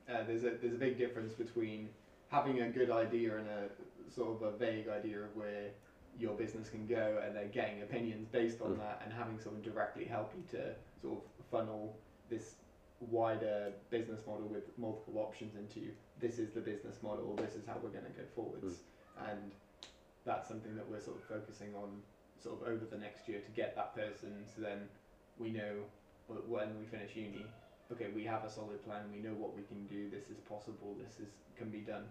uh, 0.08 0.24
there's 0.26 0.44
a 0.44 0.52
there's 0.62 0.74
a 0.74 0.78
big 0.78 0.98
difference 0.98 1.34
between 1.34 1.88
having 2.30 2.60
a 2.62 2.68
good 2.68 2.90
idea 2.90 3.36
and 3.36 3.46
a 3.48 3.68
sort 4.10 4.36
of 4.36 4.42
a 4.42 4.50
vague 4.56 4.88
idea 4.88 5.20
of 5.20 5.34
where 5.36 5.70
your 6.18 6.34
business 6.34 6.68
can 6.68 6.86
go, 6.86 7.22
and 7.24 7.34
then 7.36 7.50
getting 7.50 7.82
opinions 7.82 8.28
based 8.28 8.60
on 8.60 8.74
Mm. 8.74 8.78
that, 8.78 9.00
and 9.04 9.12
having 9.12 9.38
someone 9.38 9.62
directly 9.62 10.04
help 10.04 10.34
you 10.34 10.42
to 10.50 10.74
sort 11.00 11.18
of 11.18 11.44
funnel 11.50 11.96
this 12.28 12.56
wider 13.00 13.72
business 13.88 14.20
model 14.26 14.46
with 14.46 14.76
multiple 14.76 15.18
options 15.18 15.54
into 15.56 15.90
this 16.18 16.38
is 16.38 16.52
the 16.52 16.60
business 16.60 17.02
model, 17.02 17.34
this 17.36 17.54
is 17.54 17.64
how 17.64 17.78
we're 17.82 17.88
going 17.88 18.04
to 18.04 18.10
go 18.10 18.24
forwards, 18.34 18.80
and 19.30 19.52
that's 20.24 20.46
something 20.48 20.74
that 20.76 20.86
we're 20.90 21.00
sort 21.00 21.16
of 21.16 21.24
focusing 21.24 21.74
on 21.74 22.02
sort 22.38 22.60
of 22.60 22.68
over 22.68 22.84
the 22.84 22.98
next 22.98 23.26
year 23.28 23.40
to 23.40 23.50
get 23.52 23.74
that 23.74 23.94
person, 23.94 24.44
so 24.54 24.60
then 24.60 24.86
we 25.38 25.50
know 25.50 25.84
when 26.46 26.78
we 26.78 26.84
finish 26.86 27.16
uni 27.16 27.46
okay, 27.92 28.08
we 28.14 28.22
have 28.24 28.44
a 28.44 28.50
solid 28.50 28.80
plan, 28.84 29.02
we 29.12 29.18
know 29.18 29.34
what 29.34 29.56
we 29.56 29.62
can 29.62 29.84
do, 29.86 30.08
this 30.10 30.30
is 30.30 30.38
possible, 30.48 30.94
this 31.02 31.18
is 31.18 31.32
can 31.56 31.70
be 31.70 31.80
done. 31.80 32.04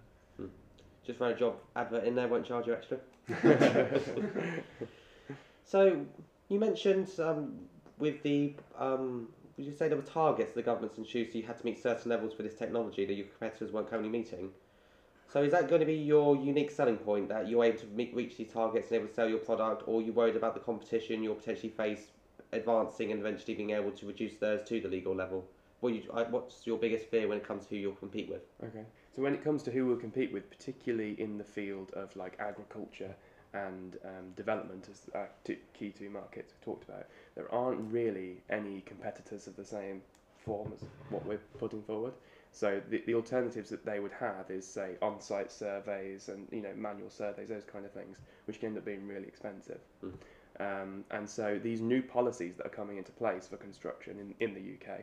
Just 1.10 1.20
run 1.20 1.32
a 1.32 1.36
job 1.36 1.56
advert 1.76 2.04
in 2.04 2.14
there, 2.14 2.28
won't 2.28 2.46
charge 2.46 2.68
you 2.68 2.74
extra. 2.74 3.00
so 5.66 6.06
you 6.50 6.60
mentioned 6.60 7.10
um, 7.18 7.56
with 7.98 8.22
the 8.22 8.54
um, 8.78 9.28
would 9.58 9.66
you 9.66 9.74
say 9.74 9.88
there 9.88 9.98
were 9.98 10.04
targets 10.04 10.54
the 10.54 10.62
government's 10.62 11.00
introduced? 11.00 11.34
You 11.34 11.42
had 11.42 11.58
to 11.58 11.66
meet 11.66 11.82
certain 11.82 12.12
levels 12.12 12.36
for 12.36 12.44
this 12.44 12.54
technology 12.54 13.06
that 13.06 13.14
your 13.16 13.26
competitors 13.26 13.72
weren't 13.72 13.90
currently 13.90 14.12
meeting. 14.12 14.52
So 15.34 15.42
is 15.42 15.52
that 15.52 15.68
going 15.68 15.80
to 15.80 15.88
be 15.88 15.96
your 15.96 16.36
unique 16.36 16.70
selling 16.70 16.98
point 16.98 17.28
that 17.30 17.48
you're 17.50 17.64
able 17.64 17.80
to 17.80 17.88
meet, 17.88 18.14
reach 18.14 18.38
these 18.38 18.52
targets 18.54 18.92
and 18.92 18.98
able 18.98 19.08
to 19.08 19.14
sell 19.16 19.28
your 19.28 19.40
product, 19.40 19.82
or 19.88 20.00
are 20.00 20.04
you 20.04 20.14
worried 20.14 20.36
about 20.36 20.54
the 20.54 20.60
competition 20.60 21.24
you'll 21.24 21.34
potentially 21.34 21.72
face 21.72 22.12
advancing 22.52 23.12
and 23.12 23.20
eventually 23.20 23.56
being 23.56 23.72
able 23.72 23.90
to 23.94 24.06
reduce 24.06 24.36
theirs 24.36 24.62
to 24.68 24.80
the 24.80 24.88
legal 24.88 25.16
level? 25.16 25.44
What 25.80 25.96
you, 25.96 26.04
uh, 26.14 26.26
what's 26.26 26.68
your 26.68 26.78
biggest 26.78 27.08
fear 27.08 27.28
when 27.28 27.40
it 27.40 27.48
comes 27.48 27.66
to 27.66 27.70
who 27.76 27.82
you'll 27.82 27.94
compete 27.94 28.30
with? 28.30 28.44
Okay. 28.64 28.86
So 29.20 29.24
when 29.24 29.34
it 29.34 29.44
comes 29.44 29.64
to 29.64 29.72
who 29.72 29.86
we'll 29.86 29.98
compete 29.98 30.32
with, 30.32 30.50
particularly 30.50 31.20
in 31.20 31.38
the 31.38 31.44
field 31.44 31.92
of 31.92 32.16
like 32.16 32.40
agriculture 32.40 33.14
and 33.52 33.98
um, 34.06 34.32
development 34.38 34.88
as 34.90 35.02
uh, 35.14 35.26
two, 35.44 35.58
key 35.74 35.90
two 35.90 36.10
markets 36.10 36.54
we've 36.54 36.64
talked 36.64 36.88
about, 36.88 37.06
there 37.36 37.54
aren't 37.54 37.82
really 37.92 38.38
any 38.50 38.80
competitors 38.80 39.46
of 39.46 39.58
the 39.58 39.66
same 39.66 40.02
form 40.38 40.72
as 40.74 40.86
what 41.10 41.26
we're 41.26 41.42
putting 41.58 41.84
forward. 41.84 42.14
So 42.54 42.82
the, 42.90 43.04
the 43.08 43.14
alternatives 43.14 43.70
that 43.72 43.86
they 43.86 44.00
would 44.00 44.14
have 44.14 44.50
is 44.50 44.66
say 44.66 44.96
on-site 45.02 45.52
surveys 45.52 46.30
and 46.30 46.48
you 46.50 46.62
know 46.62 46.74
manual 46.78 47.10
surveys, 47.10 47.50
those 47.50 47.66
kind 47.66 47.84
of 47.84 47.92
things, 47.92 48.20
which 48.46 48.62
can 48.62 48.70
end 48.70 48.78
up 48.78 48.86
being 48.86 49.06
really 49.06 49.28
expensive. 49.28 49.82
Mm. 50.02 50.14
Um, 50.62 51.04
and 51.12 51.30
so 51.30 51.60
these 51.62 51.82
new 51.82 52.02
policies 52.02 52.56
that 52.56 52.68
are 52.68 52.70
coming 52.70 52.96
into 52.96 53.12
place 53.12 53.48
for 53.48 53.58
construction 53.58 54.18
in, 54.18 54.48
in 54.48 54.54
the 54.54 54.94
UK, 54.94 55.02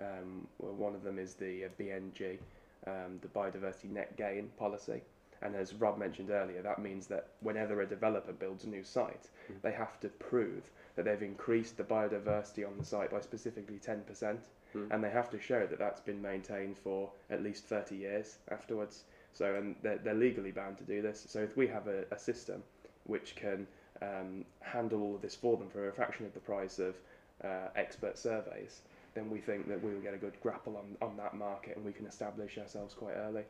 um, 0.00 0.48
well, 0.58 0.72
one 0.72 0.96
of 0.96 1.04
them 1.04 1.20
is 1.20 1.34
the 1.34 1.66
uh, 1.66 1.68
BNG, 1.78 2.38
um, 2.86 3.18
the 3.20 3.28
biodiversity 3.28 3.90
net 3.90 4.16
gain 4.16 4.48
policy. 4.58 5.02
And 5.42 5.56
as 5.56 5.74
Rob 5.74 5.98
mentioned 5.98 6.30
earlier, 6.30 6.62
that 6.62 6.78
means 6.78 7.08
that 7.08 7.30
whenever 7.40 7.80
a 7.80 7.86
developer 7.86 8.32
builds 8.32 8.64
a 8.64 8.68
new 8.68 8.84
site, 8.84 9.28
Mm. 9.50 9.60
they 9.62 9.72
have 9.72 9.98
to 10.00 10.08
prove 10.08 10.70
that 10.94 11.04
they've 11.04 11.22
increased 11.22 11.76
the 11.76 11.82
biodiversity 11.84 12.64
on 12.66 12.78
the 12.78 12.84
site 12.84 13.10
by 13.10 13.20
specifically 13.20 13.78
10%, 13.80 14.38
Mm. 14.74 14.88
and 14.92 15.02
they 15.02 15.10
have 15.10 15.30
to 15.30 15.40
show 15.40 15.66
that 15.66 15.78
that's 15.80 16.00
been 16.00 16.22
maintained 16.22 16.78
for 16.78 17.10
at 17.28 17.42
least 17.42 17.64
30 17.64 17.96
years 17.96 18.38
afterwards. 18.50 19.04
So, 19.32 19.54
and 19.56 19.74
they're, 19.82 19.98
they're 19.98 20.14
legally 20.14 20.52
bound 20.52 20.78
to 20.78 20.84
do 20.84 21.02
this. 21.02 21.26
So, 21.28 21.40
if 21.42 21.56
we 21.56 21.66
have 21.68 21.88
a, 21.88 22.04
a 22.12 22.18
system 22.18 22.62
which 23.04 23.34
can 23.34 23.66
um, 24.00 24.44
handle 24.60 25.02
all 25.02 25.14
of 25.16 25.22
this 25.22 25.34
for 25.34 25.56
them 25.56 25.68
for 25.70 25.88
a 25.88 25.92
fraction 25.92 26.24
of 26.26 26.34
the 26.34 26.40
price 26.40 26.78
of 26.78 26.94
uh, 27.42 27.68
expert 27.74 28.16
surveys, 28.18 28.82
then 29.14 29.30
we 29.30 29.40
think 29.40 29.68
that 29.68 29.82
we 29.82 29.92
will 29.92 30.00
get 30.00 30.14
a 30.14 30.18
good 30.18 30.34
grapple 30.42 30.76
on, 30.76 30.96
on 31.06 31.16
that 31.16 31.34
market 31.34 31.76
and 31.76 31.84
we 31.84 31.92
can 31.92 32.06
establish 32.06 32.58
ourselves 32.58 32.94
quite 32.94 33.14
early. 33.14 33.42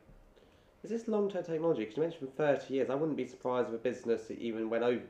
Is 0.83 0.89
this 0.89 1.07
long-term 1.07 1.45
technology? 1.45 1.81
Because 1.85 1.95
you 1.95 2.03
mentioned 2.03 2.35
30 2.35 2.73
years. 2.73 2.89
I 2.89 2.95
wouldn't 2.95 3.15
be 3.15 3.25
surprised 3.25 3.69
if 3.69 3.75
a 3.75 3.77
business 3.77 4.23
even 4.37 4.69
went 4.69 4.83
over, 4.83 5.01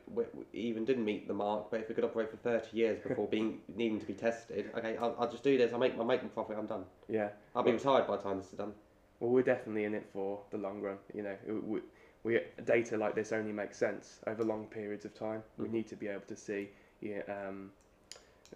even 0.52 0.84
didn't 0.84 1.04
meet 1.04 1.26
the 1.26 1.34
mark, 1.34 1.68
but 1.72 1.80
if 1.80 1.90
it 1.90 1.94
could 1.94 2.04
operate 2.04 2.30
for 2.30 2.36
30 2.36 2.76
years 2.76 3.00
before 3.04 3.26
being 3.30 3.58
needing 3.74 3.98
to 3.98 4.06
be 4.06 4.12
tested, 4.14 4.70
okay, 4.78 4.96
I'll, 4.98 5.16
I'll 5.18 5.28
just 5.30 5.42
do 5.42 5.58
this. 5.58 5.72
I'll 5.72 5.80
make, 5.80 5.96
my 5.96 6.16
profit. 6.16 6.56
I'm 6.56 6.66
done. 6.66 6.84
Yeah. 7.08 7.30
I'll 7.56 7.64
be 7.64 7.70
Well- 7.72 7.78
retired 7.78 8.06
by 8.06 8.16
the 8.16 8.22
time 8.22 8.38
this 8.38 8.46
is 8.52 8.58
done. 8.58 8.72
Well, 9.18 9.30
we're 9.30 9.42
definitely 9.42 9.84
in 9.84 9.94
it 9.94 10.06
for 10.12 10.40
the 10.50 10.58
long 10.58 10.80
run. 10.80 10.98
You 11.12 11.22
know, 11.24 11.36
we, 11.64 11.80
we 12.22 12.40
data 12.64 12.96
like 12.96 13.16
this 13.16 13.32
only 13.32 13.52
makes 13.52 13.76
sense 13.76 14.20
over 14.28 14.44
long 14.44 14.66
periods 14.66 15.04
of 15.04 15.14
time. 15.14 15.42
We 15.58 15.66
Mm. 15.66 15.72
need 15.72 15.86
to 15.88 15.96
be 15.96 16.06
able 16.06 16.26
to 16.28 16.36
see 16.36 16.68
yeah, 17.00 17.22
um, 17.28 17.70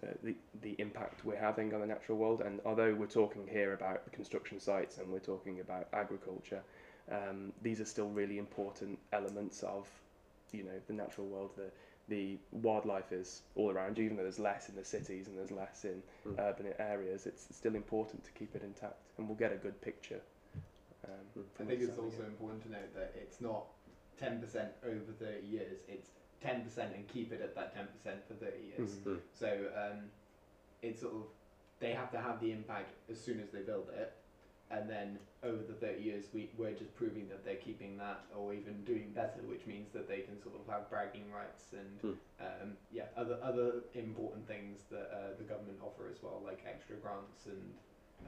uh, 0.03 0.11
the 0.23 0.35
the 0.61 0.75
impact 0.79 1.25
we're 1.25 1.35
having 1.39 1.73
on 1.73 1.81
the 1.81 1.87
natural 1.87 2.17
world. 2.17 2.41
And 2.41 2.59
although 2.65 2.93
we're 2.93 3.07
talking 3.07 3.47
here 3.47 3.73
about 3.73 4.11
construction 4.11 4.59
sites 4.59 4.97
and 4.97 5.11
we're 5.11 5.19
talking 5.19 5.59
about 5.59 5.87
agriculture, 5.93 6.61
um, 7.11 7.51
these 7.61 7.79
are 7.81 7.85
still 7.85 8.09
really 8.09 8.37
important 8.37 8.99
elements 9.13 9.63
of 9.63 9.87
you 10.51 10.63
know 10.63 10.79
the 10.87 10.93
natural 10.93 11.27
world. 11.27 11.51
The 11.55 11.71
the 12.07 12.39
wildlife 12.51 13.11
is 13.11 13.43
all 13.55 13.69
around 13.69 13.97
you, 13.97 14.05
even 14.05 14.17
though 14.17 14.23
there's 14.23 14.39
less 14.39 14.67
in 14.69 14.75
the 14.75 14.83
cities 14.83 15.27
and 15.27 15.37
there's 15.37 15.51
less 15.51 15.85
in 15.85 16.01
Mm. 16.25 16.39
urban 16.39 16.73
areas. 16.79 17.27
It's 17.27 17.47
still 17.55 17.75
important 17.75 18.23
to 18.25 18.31
keep 18.31 18.55
it 18.55 18.63
intact, 18.63 19.11
and 19.17 19.27
we'll 19.27 19.37
get 19.37 19.51
a 19.53 19.57
good 19.57 19.79
picture. 19.81 20.21
Um, 21.05 21.11
Mm. 21.37 21.45
I 21.59 21.63
think 21.65 21.81
it's 21.81 21.89
understanding 21.89 22.05
also 22.05 22.23
important 22.25 22.63
to 22.63 22.71
note 22.71 22.93
that 22.95 23.13
it's 23.15 23.39
not 23.41 23.65
10% 24.17 24.73
over 24.83 25.11
30 25.13 25.45
years, 25.47 25.79
it's 25.87 26.09
10% 26.43 26.77
and 26.95 27.07
keep 27.07 27.31
it 27.31 27.41
at 27.41 27.55
that 27.55 27.75
10% 27.75 27.87
for 28.27 28.33
30 28.35 28.57
years. 28.63 28.89
Mhm. 28.95 29.05
Mm. 29.15 29.19
So 29.33 29.47
um, 29.75 30.11
it's 30.81 31.01
sort 31.01 31.13
of, 31.13 31.23
they 31.79 31.93
have 31.93 32.11
to 32.11 32.19
have 32.19 32.39
the 32.39 32.51
impact 32.51 32.93
as 33.09 33.19
soon 33.19 33.39
as 33.39 33.49
they 33.51 33.61
build 33.61 33.89
it. 33.89 34.13
And 34.71 34.89
then 34.89 35.17
over 35.43 35.63
the 35.63 35.73
30 35.73 36.01
years, 36.03 36.25
we, 36.33 36.49
we're 36.57 36.73
just 36.73 36.93
proving 36.95 37.27
that 37.29 37.43
they're 37.43 37.55
keeping 37.55 37.97
that 37.97 38.25
or 38.35 38.53
even 38.53 38.83
doing 38.83 39.11
better, 39.15 39.41
which 39.47 39.65
means 39.65 39.91
that 39.93 40.07
they 40.07 40.19
can 40.21 40.39
sort 40.39 40.55
of 40.55 40.67
have 40.71 40.89
bragging 40.89 41.31
rights 41.31 41.73
and 41.73 41.99
Hmm. 42.01 42.17
um, 42.39 42.77
yeah, 42.91 43.05
other 43.17 43.37
other 43.43 43.81
important 43.95 44.47
things 44.47 44.83
that 44.91 45.11
uh, 45.11 45.35
the 45.37 45.43
government 45.43 45.79
offer 45.83 46.07
as 46.09 46.21
well, 46.23 46.41
like 46.45 46.63
extra 46.65 46.95
grants 46.97 47.47
and 47.47 47.73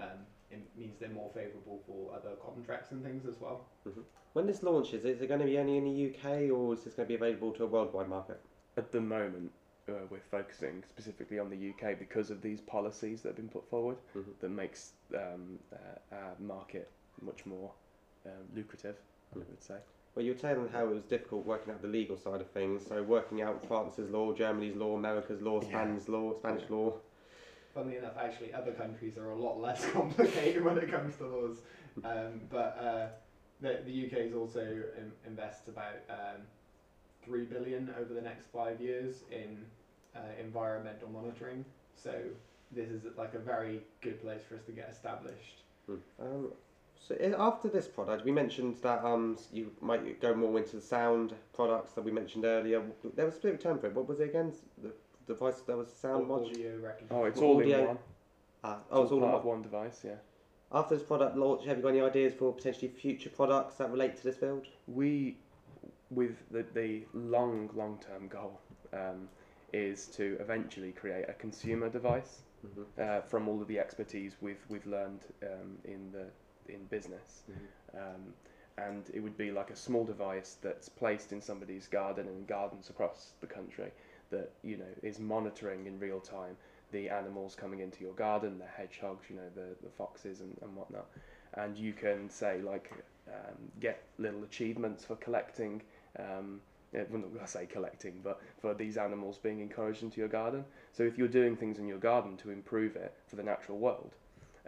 um, 0.01 0.25
it 0.51 0.67
means 0.77 0.99
they're 0.99 1.09
more 1.09 1.31
favourable 1.33 1.81
for 1.87 2.13
other 2.15 2.35
contracts 2.43 2.91
and 2.91 3.03
things 3.03 3.25
as 3.25 3.39
well. 3.39 3.67
When 4.33 4.45
this 4.47 4.63
launches, 4.63 5.05
is 5.05 5.21
it 5.21 5.27
going 5.27 5.39
to 5.39 5.45
be 5.45 5.57
only 5.57 5.77
in 5.77 5.83
the 5.85 6.15
UK 6.15 6.51
or 6.51 6.73
is 6.73 6.83
this 6.83 6.93
going 6.93 7.07
to 7.07 7.09
be 7.09 7.15
available 7.15 7.51
to 7.53 7.63
a 7.63 7.67
worldwide 7.67 8.09
market? 8.09 8.39
At 8.77 8.91
the 8.91 9.01
moment, 9.01 9.51
uh, 9.89 9.93
we're 10.09 10.19
focusing 10.29 10.83
specifically 10.87 11.39
on 11.39 11.49
the 11.49 11.69
UK 11.71 11.97
because 11.99 12.29
of 12.31 12.41
these 12.41 12.61
policies 12.61 13.21
that 13.21 13.29
have 13.29 13.35
been 13.35 13.49
put 13.49 13.69
forward 13.69 13.97
Mhm. 14.15 14.39
that 14.39 14.49
makes 14.49 14.93
um, 15.15 15.59
uh, 15.73 16.15
our 16.15 16.35
market 16.39 16.91
much 17.21 17.45
more 17.45 17.73
um, 18.25 18.47
lucrative, 18.53 18.97
I 19.33 19.39
Mm. 19.39 19.49
would 19.49 19.63
say. 19.63 19.79
Well, 20.15 20.25
you 20.25 20.33
were 20.33 20.37
telling 20.39 20.67
how 20.67 20.85
it 20.87 20.93
was 20.93 21.03
difficult 21.05 21.45
working 21.45 21.73
out 21.73 21.81
the 21.81 21.87
legal 21.87 22.17
side 22.17 22.41
of 22.41 22.49
things. 22.51 22.85
So 22.85 23.01
working 23.01 23.41
out 23.41 23.65
France's 23.65 24.09
law, 24.09 24.33
Germany's 24.33 24.75
law, 24.75 24.95
America's 24.95 25.41
law, 25.41 25.61
Yeah. 25.61 25.67
Spain's 25.69 26.07
law, 26.09 26.33
Spanish 26.33 26.63
Yeah. 26.69 26.75
law. 26.75 26.99
Funnily 27.73 27.97
enough, 27.97 28.17
actually, 28.19 28.53
other 28.53 28.71
countries 28.71 29.17
are 29.17 29.31
a 29.31 29.35
lot 29.37 29.59
less 29.59 29.89
complicated 29.93 30.63
when 30.63 30.77
it 30.77 30.91
comes 30.91 31.15
to 31.17 31.27
laws. 31.27 31.57
Um, 32.03 32.41
but 32.49 32.77
uh, 32.81 33.07
the, 33.61 33.81
the 33.85 34.05
UK 34.05 34.25
is 34.27 34.33
also 34.33 34.61
in, 34.61 35.11
invests 35.25 35.67
about 35.67 35.95
um, 36.09 36.41
three 37.23 37.45
billion 37.45 37.93
over 37.99 38.13
the 38.13 38.21
next 38.21 38.47
five 38.47 38.81
years 38.81 39.23
in 39.31 39.63
uh, 40.15 40.19
environmental 40.39 41.09
monitoring. 41.09 41.63
So 41.95 42.13
this 42.71 42.89
is 42.89 43.03
like 43.17 43.33
a 43.33 43.39
very 43.39 43.81
good 44.01 44.21
place 44.21 44.41
for 44.47 44.55
us 44.55 44.63
to 44.63 44.71
get 44.71 44.89
established. 44.89 45.63
Um, 46.19 46.51
so 46.99 47.15
after 47.37 47.67
this 47.67 47.87
product, 47.87 48.25
we 48.25 48.31
mentioned 48.31 48.77
that 48.83 49.03
um, 49.03 49.37
you 49.51 49.71
might 49.81 50.21
go 50.21 50.33
more 50.33 50.57
into 50.57 50.75
the 50.75 50.81
sound 50.81 51.33
products 51.53 51.93
that 51.93 52.03
we 52.03 52.11
mentioned 52.11 52.45
earlier. 52.45 52.81
There 53.15 53.25
was 53.25 53.35
a 53.35 53.37
specific 53.37 53.61
term 53.61 53.79
for 53.79 53.87
it. 53.87 53.95
What 53.95 54.07
was 54.07 54.19
it 54.19 54.29
again? 54.29 54.53
The 54.81 54.91
device 55.27 55.61
that 55.67 55.77
was 55.77 55.91
sound 55.93 56.27
module. 56.27 56.49
audio 56.49 56.77
recognition. 56.77 57.07
Oh, 57.11 57.25
it's 57.25 57.39
Well, 57.39 57.49
all 57.51 57.59
in 57.59 57.73
audio- 57.73 57.87
one. 57.87 57.99
Ah, 58.63 58.79
oh, 58.91 59.03
it's 59.03 59.11
all 59.11 59.17
in 59.17 59.23
part 59.23 59.33
one. 59.33 59.39
of 59.39 59.45
one 59.45 59.61
device. 59.63 60.01
Yeah. 60.03 60.15
After 60.71 60.95
this 60.95 61.03
product 61.03 61.35
launch, 61.35 61.65
have 61.65 61.77
you 61.77 61.83
got 61.83 61.89
any 61.89 62.01
ideas 62.01 62.33
for 62.33 62.53
potentially 62.53 62.87
future 62.89 63.29
products 63.29 63.75
that 63.77 63.89
relate 63.91 64.15
to 64.17 64.23
this 64.23 64.37
field? 64.37 64.67
We, 64.87 65.37
with 66.09 66.37
the, 66.51 66.63
the 66.73 67.03
long, 67.13 67.69
long 67.75 67.99
term 68.07 68.27
goal, 68.27 68.59
um, 68.93 69.27
is 69.73 70.07
to 70.07 70.37
eventually 70.39 70.91
create 70.91 71.25
a 71.29 71.33
consumer 71.33 71.89
device 71.89 72.41
Mm-hmm. 72.63 73.01
uh, 73.01 73.21
from 73.21 73.47
all 73.47 73.59
of 73.59 73.67
the 73.67 73.79
expertise 73.79 74.35
we've, 74.39 74.63
we've 74.69 74.85
learned 74.85 75.21
um, 75.41 75.79
in, 75.83 76.11
the, 76.11 76.27
in 76.71 76.85
business. 76.91 77.41
Um, 77.95 78.35
and 78.77 79.09
it 79.15 79.19
would 79.19 79.35
be 79.35 79.49
like 79.49 79.71
a 79.71 79.75
small 79.75 80.05
device 80.05 80.57
that's 80.61 80.87
placed 80.87 81.31
in 81.31 81.41
somebody's 81.41 81.87
garden 81.87 82.27
and 82.27 82.45
gardens 82.45 82.91
across 82.91 83.31
the 83.41 83.47
country 83.47 83.89
that 84.31 84.51
you 84.63 84.77
know 84.77 84.93
is 85.03 85.19
monitoring 85.19 85.85
in 85.87 85.99
real 85.99 86.19
time 86.19 86.57
the 86.91 87.09
animals 87.09 87.55
coming 87.55 87.79
into 87.79 88.01
your 88.01 88.13
garden, 88.13 88.59
the 88.59 88.65
hedgehogs, 88.65 89.29
you 89.29 89.35
know, 89.37 89.49
the, 89.55 89.75
the 89.81 89.89
foxes 89.89 90.41
and, 90.41 90.57
and 90.61 90.75
whatnot. 90.75 91.05
And 91.53 91.77
you 91.77 91.93
can 91.93 92.29
say 92.29 92.61
like 92.61 92.91
um, 93.27 93.55
get 93.79 94.03
little 94.17 94.43
achievements 94.43 95.05
for 95.05 95.15
collecting. 95.15 95.81
Um, 96.19 96.59
yeah, 96.93 97.03
well, 97.09 97.21
not 97.21 97.33
gonna 97.33 97.47
say 97.47 97.65
collecting, 97.65 98.19
but 98.21 98.41
for 98.59 98.73
these 98.73 98.97
animals 98.97 99.37
being 99.37 99.61
encouraged 99.61 100.03
into 100.03 100.19
your 100.19 100.27
garden. 100.27 100.65
So 100.91 101.03
if 101.03 101.17
you're 101.17 101.29
doing 101.29 101.55
things 101.55 101.79
in 101.79 101.87
your 101.87 101.97
garden 101.99 102.35
to 102.37 102.49
improve 102.51 102.97
it 102.97 103.13
for 103.27 103.37
the 103.37 103.43
natural 103.43 103.77
world, 103.77 104.15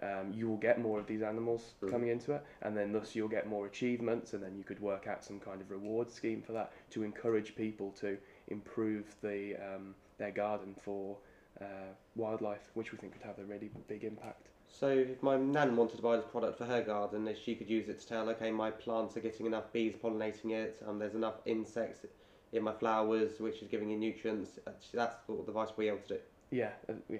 um, 0.01 0.31
you 0.33 0.47
will 0.47 0.57
get 0.57 0.79
more 0.79 0.99
of 0.99 1.07
these 1.07 1.21
animals 1.21 1.73
Mm. 1.81 1.91
coming 1.91 2.09
into 2.09 2.31
it, 2.33 2.43
and 2.61 2.75
then 2.77 2.93
thus 2.93 3.15
you'll 3.15 3.27
get 3.27 3.47
more 3.47 3.65
achievements, 3.65 4.33
and 4.33 4.41
then 4.41 4.55
you 4.55 4.63
could 4.63 4.79
work 4.79 5.05
out 5.07 5.23
some 5.23 5.39
kind 5.39 5.59
of 5.59 5.69
reward 5.69 6.09
scheme 6.09 6.41
for 6.41 6.53
that 6.53 6.71
to 6.91 7.03
encourage 7.03 7.55
people 7.55 7.91
to 7.99 8.17
improve 8.47 9.05
the 9.21 9.55
um, 9.55 9.95
their 10.17 10.31
garden 10.31 10.75
for 10.83 11.17
uh, 11.61 11.93
wildlife, 12.15 12.71
which 12.73 12.91
we 12.91 12.97
think 12.97 13.13
could 13.13 13.21
have 13.23 13.39
a 13.39 13.43
really 13.43 13.69
big 13.87 14.03
impact. 14.03 14.47
So 14.67 14.87
if 14.87 15.21
my 15.21 15.37
nan 15.37 15.75
wanted 15.75 15.97
to 15.97 16.01
buy 16.01 16.15
this 16.15 16.25
product 16.31 16.57
for 16.57 16.65
her 16.65 16.81
garden, 16.81 17.29
she 17.43 17.55
could 17.55 17.69
use 17.69 17.89
it 17.89 17.99
to 17.99 18.07
tell, 18.07 18.29
okay, 18.29 18.51
my 18.51 18.71
plants 18.71 19.15
are 19.15 19.19
getting 19.19 19.45
enough 19.45 19.71
bees 19.71 19.93
pollinating 20.01 20.51
it, 20.51 20.81
um, 20.87 20.97
there's 20.97 21.13
enough 21.13 21.35
insects 21.45 22.05
in 22.53 22.63
my 22.63 22.73
flowers, 22.73 23.39
which 23.39 23.61
is 23.61 23.67
giving 23.67 23.89
you 23.89 23.97
nutrients. 23.97 24.59
That's 24.65 24.91
the 24.91 25.11
sort 25.27 25.41
of 25.41 25.45
device 25.45 25.69
we'll 25.75 25.85
be 25.85 25.89
able 25.89 26.07
to 26.07 26.15
do. 26.15 26.19
Yeah, 26.51 26.69
uh, 26.89 26.93
yeah, 27.09 27.19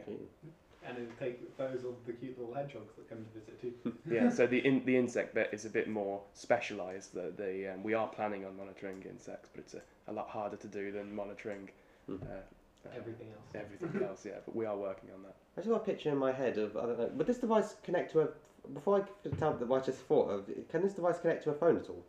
And 0.87 0.97
it'll 0.97 1.15
take 1.19 1.39
photos 1.57 1.85
of 1.85 1.95
the 2.05 2.13
cute 2.13 2.37
little 2.37 2.53
hedgehogs 2.53 2.93
that 2.97 3.09
come 3.09 3.19
to 3.25 3.39
visit 3.39 3.61
too. 3.61 3.93
yeah. 4.11 4.29
So 4.29 4.45
the 4.47 4.59
in, 4.59 4.83
the 4.85 4.97
insect 4.97 5.33
bit 5.33 5.49
is 5.53 5.65
a 5.65 5.69
bit 5.69 5.87
more 5.89 6.21
specialised. 6.33 7.13
The, 7.13 7.31
the 7.37 7.73
um, 7.73 7.83
we 7.83 7.93
are 7.93 8.07
planning 8.07 8.45
on 8.45 8.57
monitoring 8.57 9.03
insects, 9.09 9.49
but 9.53 9.61
it's 9.63 9.73
a, 9.75 9.81
a 10.07 10.13
lot 10.13 10.29
harder 10.29 10.57
to 10.57 10.67
do 10.67 10.91
than 10.91 11.13
monitoring 11.15 11.69
uh, 12.09 12.11
Mhm. 12.11 12.21
uh, 12.23 12.89
Everything 12.97 13.27
else. 13.31 13.63
everything 13.63 14.03
else. 14.07 14.25
Yeah, 14.25 14.39
but 14.45 14.53
we 14.55 14.65
are 14.65 14.75
working 14.75 15.09
on 15.15 15.23
that. 15.23 15.35
I 15.55 15.61
just 15.61 15.69
got 15.69 15.77
a 15.81 15.85
picture 15.85 16.09
in 16.09 16.17
my 16.17 16.33
head 16.33 16.57
of 16.57 16.75
I 16.75 16.81
don't 16.85 16.99
know. 16.99 17.09
Would 17.15 17.27
this 17.27 17.37
device 17.37 17.75
connect 17.83 18.11
to 18.11 18.21
a? 18.21 18.27
Before 18.73 18.97
I 18.97 19.01
could 19.23 19.37
tell 19.39 19.53
the 19.53 19.59
device 19.59 19.83
I 19.83 19.85
just 19.87 19.99
thought 20.01 20.29
of, 20.29 20.49
can 20.69 20.81
this 20.81 20.93
device 20.93 21.19
connect 21.19 21.43
to 21.45 21.49
a 21.51 21.53
phone 21.53 21.77
at 21.77 21.89
all? 21.89 22.03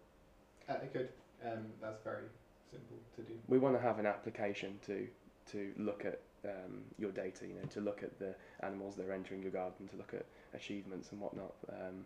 Uh, 0.68 0.74
it 0.82 0.92
could. 0.92 1.08
Um, 1.44 1.66
that's 1.80 2.02
very 2.02 2.24
simple 2.70 2.96
to 3.16 3.22
do. 3.22 3.34
we 3.48 3.58
want 3.58 3.76
to 3.76 3.80
have 3.82 3.98
an 4.00 4.06
application 4.06 4.78
to 4.86 5.06
to 5.52 5.72
look 5.78 6.04
at 6.04 6.20
um, 6.46 6.82
your 6.98 7.10
data, 7.10 7.46
you 7.46 7.54
know, 7.54 7.66
to 7.70 7.80
look 7.80 8.02
at 8.02 8.18
the 8.18 8.34
animals 8.62 8.96
that 8.96 9.06
are 9.06 9.12
entering 9.12 9.42
your 9.42 9.50
garden, 9.52 9.88
to 9.88 9.96
look 9.96 10.14
at 10.14 10.24
achievements 10.54 11.12
and 11.12 11.20
whatnot. 11.20 11.54
Um, 11.68 12.04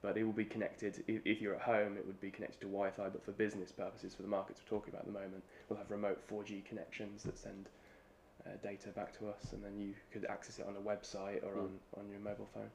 but 0.00 0.16
it 0.16 0.22
will 0.22 0.32
be 0.32 0.44
connected. 0.44 1.02
If, 1.08 1.22
if 1.24 1.40
you're 1.40 1.56
at 1.56 1.62
home, 1.62 1.96
it 1.96 2.06
would 2.06 2.20
be 2.20 2.30
connected 2.30 2.60
to 2.60 2.66
Wi-Fi. 2.66 3.08
But 3.08 3.24
for 3.24 3.32
business 3.32 3.72
purposes, 3.72 4.14
for 4.14 4.22
the 4.22 4.28
markets 4.28 4.60
we're 4.64 4.76
talking 4.78 4.94
about 4.94 5.06
at 5.06 5.12
the 5.12 5.18
moment, 5.18 5.42
we'll 5.68 5.78
have 5.78 5.90
remote 5.90 6.22
4G 6.30 6.64
connections 6.64 7.24
that 7.24 7.36
send 7.38 7.68
uh, 8.46 8.50
data 8.62 8.90
back 8.90 9.18
to 9.18 9.28
us, 9.28 9.52
and 9.52 9.64
then 9.64 9.76
you 9.76 9.94
could 10.12 10.24
access 10.26 10.58
it 10.60 10.66
on 10.68 10.76
a 10.76 10.80
website 10.80 11.42
or 11.42 11.54
Mm. 11.56 11.60
on, 11.60 11.70
on 11.98 12.08
your 12.10 12.20
mobile 12.20 12.48
phone. 12.54 12.70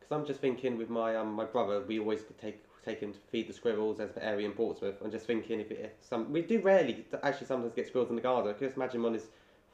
Because 0.00 0.10
I'm 0.20 0.26
just 0.26 0.40
thinking 0.40 0.76
with 0.76 0.90
my 0.90 1.14
um, 1.16 1.32
my 1.32 1.44
brother, 1.44 1.80
we 1.86 1.98
always 2.00 2.24
take 2.40 2.60
take 2.84 3.00
him 3.00 3.12
to 3.12 3.18
feed 3.30 3.48
the 3.48 3.52
squirrels 3.52 4.00
as 4.00 4.12
the 4.12 4.24
area 4.24 4.46
in 4.46 4.52
Portsmouth. 4.52 4.96
I'm 5.04 5.10
just 5.10 5.26
thinking 5.26 5.60
if, 5.60 5.70
it, 5.70 5.78
if 5.84 5.90
some 6.08 6.32
we 6.32 6.42
do 6.42 6.60
rarely 6.60 7.06
actually 7.22 7.46
sometimes 7.46 7.74
get 7.74 7.86
squirrels 7.86 8.10
in 8.10 8.16
the 8.16 8.22
garden. 8.22 8.50
I 8.50 8.54
can 8.58 8.66
just 8.66 8.76
imagine 8.76 9.02
one 9.02 9.10
on 9.12 9.14
his 9.14 9.28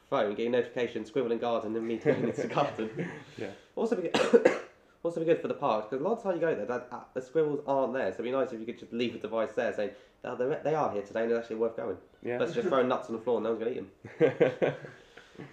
phone 0.09 0.31
getting 0.35 0.55
a 0.55 0.59
notification 0.59 1.05
squirrel 1.05 1.33
in 1.33 1.39
garden 1.39 1.75
and 1.77 1.87
me 1.87 1.97
going 1.97 2.25
into 2.25 2.43
the 2.43 2.49
garden. 2.55 2.91
Yeah. 3.39 3.49
Also 3.77 3.97
be 3.97 4.11
also 5.03 5.21
be 5.21 5.27
good 5.27 5.41
for 5.41 5.49
the 5.49 5.55
park 5.55 5.91
because 5.91 6.05
a 6.05 6.09
lot 6.09 6.17
of 6.19 6.23
time 6.23 6.35
you 6.35 6.41
go 6.41 6.55
there, 6.55 6.67
that, 6.67 6.89
uh, 6.93 7.01
the 7.15 7.21
squirrels 7.23 7.61
aren't 7.67 7.93
there. 7.95 8.11
So 8.13 8.17
it'd 8.17 8.25
be 8.25 8.31
nice 8.31 8.53
if 8.53 8.61
you 8.61 8.67
could 8.67 8.79
just 8.79 8.93
leave 8.93 9.15
a 9.15 9.19
device 9.19 9.53
there 9.53 9.73
saying 9.75 9.91
oh, 10.25 10.37
they're, 10.37 10.61
they 10.65 10.75
are 10.75 10.91
here 10.93 11.03
today 11.03 11.23
and 11.23 11.31
they're 11.31 11.39
actually 11.39 11.57
worth 11.57 11.77
going. 11.77 11.97
Yeah. 12.23 12.39
Let's 12.39 12.53
just 12.55 12.69
throw 12.69 12.83
nuts 12.83 13.09
on 13.09 13.17
the 13.17 13.23
floor 13.23 13.37
and 13.39 13.45
no 13.45 13.53
one's 13.53 13.63
going 13.63 13.75
to 13.75 13.81
eat 13.81 14.59
them. 14.61 14.75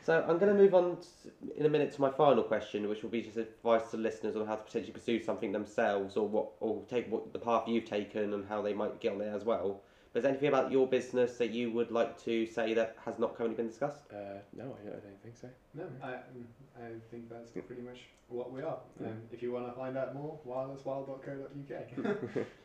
So 0.04 0.24
I'm 0.30 0.38
going 0.38 0.56
to 0.56 0.62
move 0.62 0.76
on 0.76 0.98
s- 1.00 1.26
in 1.58 1.66
a 1.66 1.70
minute 1.70 1.92
to 1.94 2.02
my 2.02 2.12
final 2.12 2.44
question, 2.44 2.88
which 2.88 3.02
will 3.02 3.10
be 3.10 3.24
just 3.24 3.38
advice 3.38 3.90
to 3.90 3.98
listeners 3.98 4.36
on 4.36 4.46
how 4.46 4.56
to 4.56 4.64
potentially 4.64 4.94
pursue 4.94 5.24
something 5.24 5.52
themselves, 5.52 6.18
or 6.18 6.28
what, 6.28 6.50
or 6.60 6.84
take 6.88 7.12
what 7.12 7.34
the 7.34 7.40
path 7.40 7.68
you've 7.68 7.86
taken 7.86 8.34
and 8.34 8.48
how 8.48 8.62
they 8.62 8.74
might 8.74 9.00
get 9.00 9.14
on 9.14 9.18
there 9.18 9.36
as 9.36 9.44
well. 9.44 9.82
But 10.14 10.20
is 10.20 10.24
there 10.24 10.32
anything 10.32 10.50
about 10.50 10.72
your 10.72 10.88
business 10.88 11.38
that 11.38 11.52
you 11.52 11.72
would 11.72 11.90
like 11.92 12.22
to 12.26 12.46
say 12.46 12.74
that 12.74 12.98
has 13.06 13.18
not 13.18 13.38
currently 13.38 13.56
been 13.56 13.68
discussed? 13.68 14.04
uh, 14.12 14.40
no, 14.54 14.64
I 14.64 14.84
don't, 14.86 14.96
I 14.96 15.00
don't 15.00 15.22
think 15.24 15.38
so. 15.40 15.48
No, 15.74 15.84
I, 16.04 16.08
mm, 16.08 16.44
I 16.78 17.00
think 17.10 17.30
that's 17.30 17.52
pretty 17.52 17.82
much 17.82 18.00
what 18.28 18.52
we 18.52 18.62
are. 18.62 18.80
Yeah. 19.00 19.08
Um, 19.08 19.22
if 19.32 19.42
you 19.42 19.52
want 19.54 19.68
to 19.68 19.74
find 19.74 19.98
out 19.98 20.14
more, 20.14 20.38
wirelesswild.co.uk. 20.48 22.46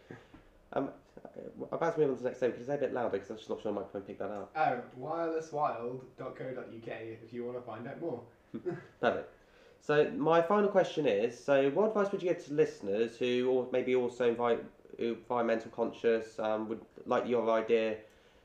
Um, 0.72 0.90
I'm 1.36 1.68
about 1.70 1.94
to 1.94 2.00
move 2.00 2.10
on 2.10 2.16
to 2.16 2.22
the 2.24 2.28
next 2.28 2.38
statement. 2.38 2.56
Can 2.56 2.62
you 2.62 2.66
say 2.66 2.74
a 2.74 2.88
bit 2.88 2.92
louder 2.92 3.10
because 3.10 3.30
I'm 3.30 3.36
just 3.36 3.48
not 3.48 3.62
sure 3.62 3.72
the 3.72 3.76
microphone 3.78 4.02
picked 4.02 4.18
that 4.18 4.30
up. 4.30 4.50
oh, 4.56 4.80
wirelesswild.co.uk 5.00 6.88
if 7.22 7.32
you 7.32 7.44
want 7.44 7.56
to 7.56 7.62
find 7.62 7.86
out 7.86 8.00
more. 8.00 8.20
Perfect. 9.00 9.32
So 9.80 10.10
my 10.16 10.42
final 10.42 10.68
question 10.68 11.06
is: 11.06 11.38
So, 11.38 11.70
what 11.70 11.88
advice 11.88 12.10
would 12.10 12.22
you 12.22 12.30
give 12.30 12.44
to 12.46 12.54
listeners 12.54 13.16
who, 13.16 13.48
or 13.48 13.68
maybe 13.70 13.94
also 13.94 14.34
envi- 14.34 14.58
environmental 14.98 15.70
conscious, 15.70 16.38
um, 16.38 16.68
would 16.68 16.80
like 17.04 17.26
your 17.26 17.50
idea, 17.50 17.96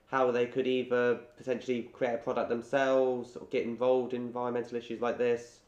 how 0.07 0.29
they 0.29 0.45
could 0.45 0.67
either 0.67 1.15
potentially 1.37 1.83
create 1.93 2.15
a 2.15 2.17
product 2.17 2.49
themselves 2.49 3.37
or 3.37 3.47
get 3.47 3.63
involved 3.63 4.13
in 4.13 4.21
environmental 4.23 4.77
issues 4.77 5.01
like 5.01 5.17
this, 5.17 5.59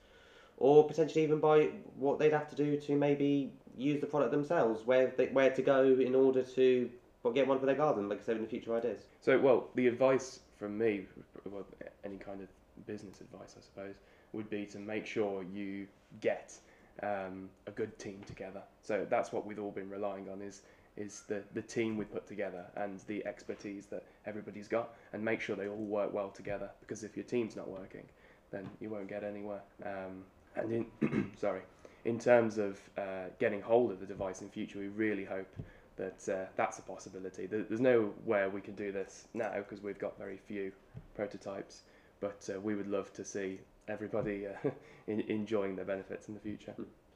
or 0.57 0.85
potentially 0.85 1.23
even 1.23 1.39
by 1.39 1.69
what 1.97 2.19
they'd 2.19 2.33
have 2.33 2.49
to 2.49 2.55
do 2.55 2.77
to 2.77 2.95
maybe 2.95 3.53
use 3.77 4.01
the 4.01 4.07
product 4.07 4.31
themselves, 4.31 4.85
where 4.85 5.13
they, 5.17 5.27
where 5.27 5.49
to 5.49 5.61
go 5.61 5.83
in 5.85 6.13
order 6.13 6.43
to 6.43 6.89
get 7.33 7.47
one 7.47 7.57
for 7.57 7.65
their 7.65 7.75
garden, 7.75 8.09
like 8.09 8.19
I 8.19 8.23
said 8.23 8.35
in 8.35 8.41
the 8.41 8.47
future 8.49 8.75
ideas. 8.75 9.03
So, 9.21 9.39
well, 9.39 9.69
the 9.75 9.87
advice 9.87 10.41
from 10.59 10.77
me, 10.77 11.05
well, 11.45 11.65
any 12.03 12.17
kind 12.17 12.41
of 12.41 12.47
business 12.85 13.21
advice, 13.21 13.55
I 13.57 13.61
suppose, 13.61 13.95
would 14.33 14.49
be 14.49 14.65
to 14.67 14.79
make 14.79 15.05
sure 15.05 15.43
you 15.53 15.87
get 16.19 16.53
um, 17.01 17.49
a 17.67 17.71
good 17.71 17.97
team 17.97 18.21
together. 18.27 18.61
So 18.81 19.05
that's 19.09 19.31
what 19.31 19.45
we've 19.45 19.59
all 19.59 19.71
been 19.71 19.89
relying 19.89 20.29
on 20.29 20.41
is 20.41 20.61
is 20.95 21.23
the, 21.27 21.41
the 21.55 21.61
team 21.61 21.97
we 21.97 22.05
put 22.05 22.27
together 22.27 22.65
and 22.75 22.99
the 23.07 23.25
expertise 23.25 23.87
that 23.87 24.03
everybody's 24.27 24.67
got, 24.67 24.93
and 25.13 25.25
make 25.25 25.41
sure 25.41 25.55
they 25.55 25.67
all 25.67 25.75
work 25.75 26.13
well 26.13 26.29
together. 26.29 26.69
Because 26.81 27.03
if 27.03 27.17
your 27.17 27.25
team's 27.25 27.55
not 27.55 27.67
working, 27.67 28.03
then 28.51 28.69
you 28.79 28.89
won't 28.89 29.07
get 29.07 29.23
anywhere. 29.23 29.61
Um, 29.83 30.23
and 30.55 30.85
in 31.01 31.31
sorry, 31.39 31.61
in 32.05 32.19
terms 32.19 32.57
of 32.57 32.79
uh, 32.97 33.29
getting 33.39 33.61
hold 33.61 33.91
of 33.91 33.99
the 33.99 34.05
device 34.05 34.41
in 34.41 34.49
future, 34.49 34.79
we 34.79 34.87
really 34.87 35.25
hope 35.25 35.47
that 35.95 36.29
uh, 36.29 36.45
that's 36.55 36.79
a 36.79 36.81
possibility. 36.81 37.45
There, 37.45 37.63
there's 37.63 37.81
nowhere 37.81 38.49
we 38.49 38.61
can 38.61 38.75
do 38.75 38.91
this 38.91 39.27
now 39.33 39.51
because 39.57 39.81
we've 39.81 39.99
got 39.99 40.17
very 40.17 40.37
few 40.37 40.71
prototypes, 41.15 41.81
but 42.19 42.47
uh, 42.53 42.59
we 42.59 42.75
would 42.75 42.87
love 42.87 43.11
to 43.13 43.25
see 43.25 43.59
everybody 43.87 44.45
uh, 44.47 44.69
in, 45.07 45.21
enjoying 45.21 45.75
the 45.75 45.83
benefits 45.83 46.27
in 46.27 46.33
the 46.33 46.39
future. 46.39 46.73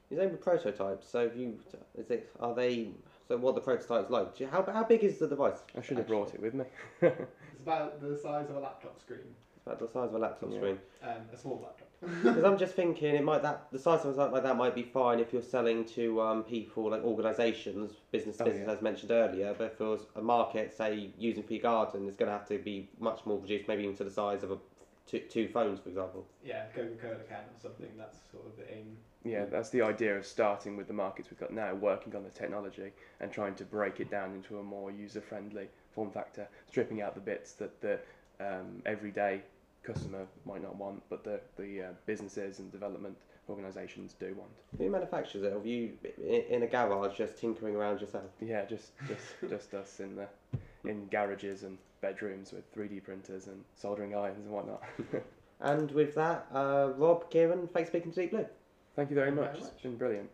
Is 0.10 0.18
there 0.18 0.30
prototypes? 0.30 1.08
So, 1.10 1.20
if 1.22 1.36
you 1.36 1.58
is 1.98 2.10
it 2.10 2.30
are 2.40 2.56
they? 2.56 2.92
So, 3.28 3.36
what 3.38 3.52
are 3.52 3.56
the 3.56 3.62
prototypes 3.62 4.10
like? 4.10 4.38
Do 4.38 4.46
you, 4.46 4.50
how 4.50 4.64
how 4.64 4.84
big 4.84 5.04
is 5.04 5.18
the 5.18 5.28
device? 5.28 5.58
I 5.78 5.82
should 5.82 5.98
have 5.98 6.06
actually? 6.06 6.16
brought 6.18 6.34
it 6.34 6.42
with 6.42 6.54
me. 6.54 6.66
It's 7.02 7.62
about 7.62 8.00
the 8.02 8.16
size 8.18 8.50
of 8.50 8.56
a 8.56 8.60
laptop 8.60 8.98
screen, 9.02 9.20
It's 9.58 9.66
about 9.66 9.80
the 9.80 9.88
size 9.88 10.10
of 10.10 10.14
a 10.16 10.20
laptop 10.20 10.52
Yeah. 10.52 10.58
screen. 10.60 10.80
um, 11.04 11.10
a 11.34 11.38
small 11.38 11.60
laptop. 11.62 11.88
Because 12.24 12.44
I'm 12.46 12.58
just 12.58 12.76
thinking, 12.76 13.16
it 13.16 13.24
might 13.24 13.42
that 13.42 13.68
the 13.72 13.80
size 13.80 14.06
of 14.06 14.16
something 14.16 14.32
like 14.32 14.44
that 14.44 14.56
might 14.56 14.76
be 14.76 14.84
fine 14.84 15.20
if 15.20 15.34
you're 15.34 15.42
selling 15.42 15.84
to 15.96 16.22
um, 16.22 16.44
people 16.44 16.92
like 16.92 17.04
organisations, 17.04 17.92
business 18.12 18.40
Oh, 18.40 18.46
business 18.46 18.68
yeah. 18.68 18.74
as 18.74 18.82
mentioned 18.82 19.12
earlier. 19.12 19.54
But 19.58 19.74
if 19.74 19.82
it 19.82 19.84
was 19.84 20.06
a 20.16 20.22
market, 20.22 20.72
say 20.72 21.10
using 21.18 21.44
for 21.44 21.52
your 21.54 21.64
garden, 21.64 22.08
it's 22.08 22.16
going 22.16 22.28
to 22.32 22.38
have 22.38 22.48
to 22.48 22.60
be 22.60 22.88
much 23.00 23.26
more 23.26 23.40
reduced, 23.40 23.68
maybe 23.68 23.84
even 23.84 23.96
to 23.98 24.04
the 24.06 24.12
size 24.12 24.44
of 24.44 24.52
a 24.52 24.58
two, 25.08 25.20
two 25.20 25.48
phones, 25.48 25.80
for 25.80 25.90
example. 25.90 26.26
Yeah, 26.44 26.66
Coca-Cola 26.76 27.16
can 27.28 27.38
or 27.38 27.60
something. 27.62 27.90
That's 27.98 28.18
sort 28.32 28.46
of 28.46 28.58
the 28.58 28.72
aim. 28.72 28.98
Yeah, 29.24 29.46
that's 29.46 29.70
the 29.70 29.82
idea 29.82 30.18
of 30.18 30.26
starting 30.26 30.78
with 30.78 30.88
the 30.88 30.94
markets 30.94 31.30
we've 31.30 31.40
got 31.40 31.52
now, 31.52 31.74
working 31.74 32.16
on 32.16 32.24
the 32.24 32.30
technology 32.30 32.92
and 33.20 33.32
trying 33.32 33.56
to 33.56 33.66
break 33.66 34.00
it 34.00 34.10
down 34.12 34.34
into 34.34 34.60
a 34.60 34.64
more 34.64 34.92
user-friendly 34.92 35.68
form 35.92 36.12
factor, 36.12 36.48
stripping 36.70 37.02
out 37.02 37.16
the 37.16 37.22
bits 37.22 37.54
that 37.54 37.82
the 37.82 38.00
um, 38.40 38.82
everyday 38.86 39.42
customer 39.84 40.28
might 40.46 40.62
not 40.62 40.76
want, 40.76 41.02
but 41.10 41.24
the 41.24 41.40
the 41.58 41.82
uh, 41.82 41.92
businesses 42.06 42.60
and 42.60 42.72
development 42.72 43.18
organisations 43.50 44.14
do 44.20 44.36
want. 44.38 44.52
Who 44.78 44.90
manufactures 44.90 45.44
it? 45.44 45.54
Or 45.54 45.58
Have 45.58 45.66
you 45.66 45.94
in 46.50 46.64
a 46.64 46.68
garage 46.68 47.18
just 47.18 47.38
tinkering 47.38 47.76
around 47.76 48.02
yourself? 48.02 48.30
Yeah, 48.42 48.66
just 48.66 48.92
just 49.08 49.50
just 49.50 49.74
us 49.74 50.00
in 50.00 50.16
the 50.16 50.28
in 50.88 51.08
garages 51.08 51.64
and 51.64 51.78
bedrooms 52.02 52.52
with 52.52 52.74
3D 52.76 53.04
printers 53.04 53.48
and 53.48 53.64
soldering 53.76 54.16
irons 54.16 54.46
and 54.46 54.54
whatnot. 54.54 54.84
And 55.60 55.90
with 55.92 56.14
that, 56.14 56.46
uh, 56.54 56.90
Rob, 56.98 57.32
Kieran, 57.32 57.68
thanks 57.74 57.90
for 57.90 57.94
speaking 57.98 58.12
to 58.12 58.22
Deep 58.22 58.30
Blue. 58.32 58.46
Thank 58.96 59.10
you 59.10 59.16
very 59.16 59.30
Thank 59.30 59.40
much. 59.42 59.46
very 59.54 59.58
It's 59.58 59.74
much. 59.74 59.82
been 59.82 59.98
brilliant. 59.98 60.26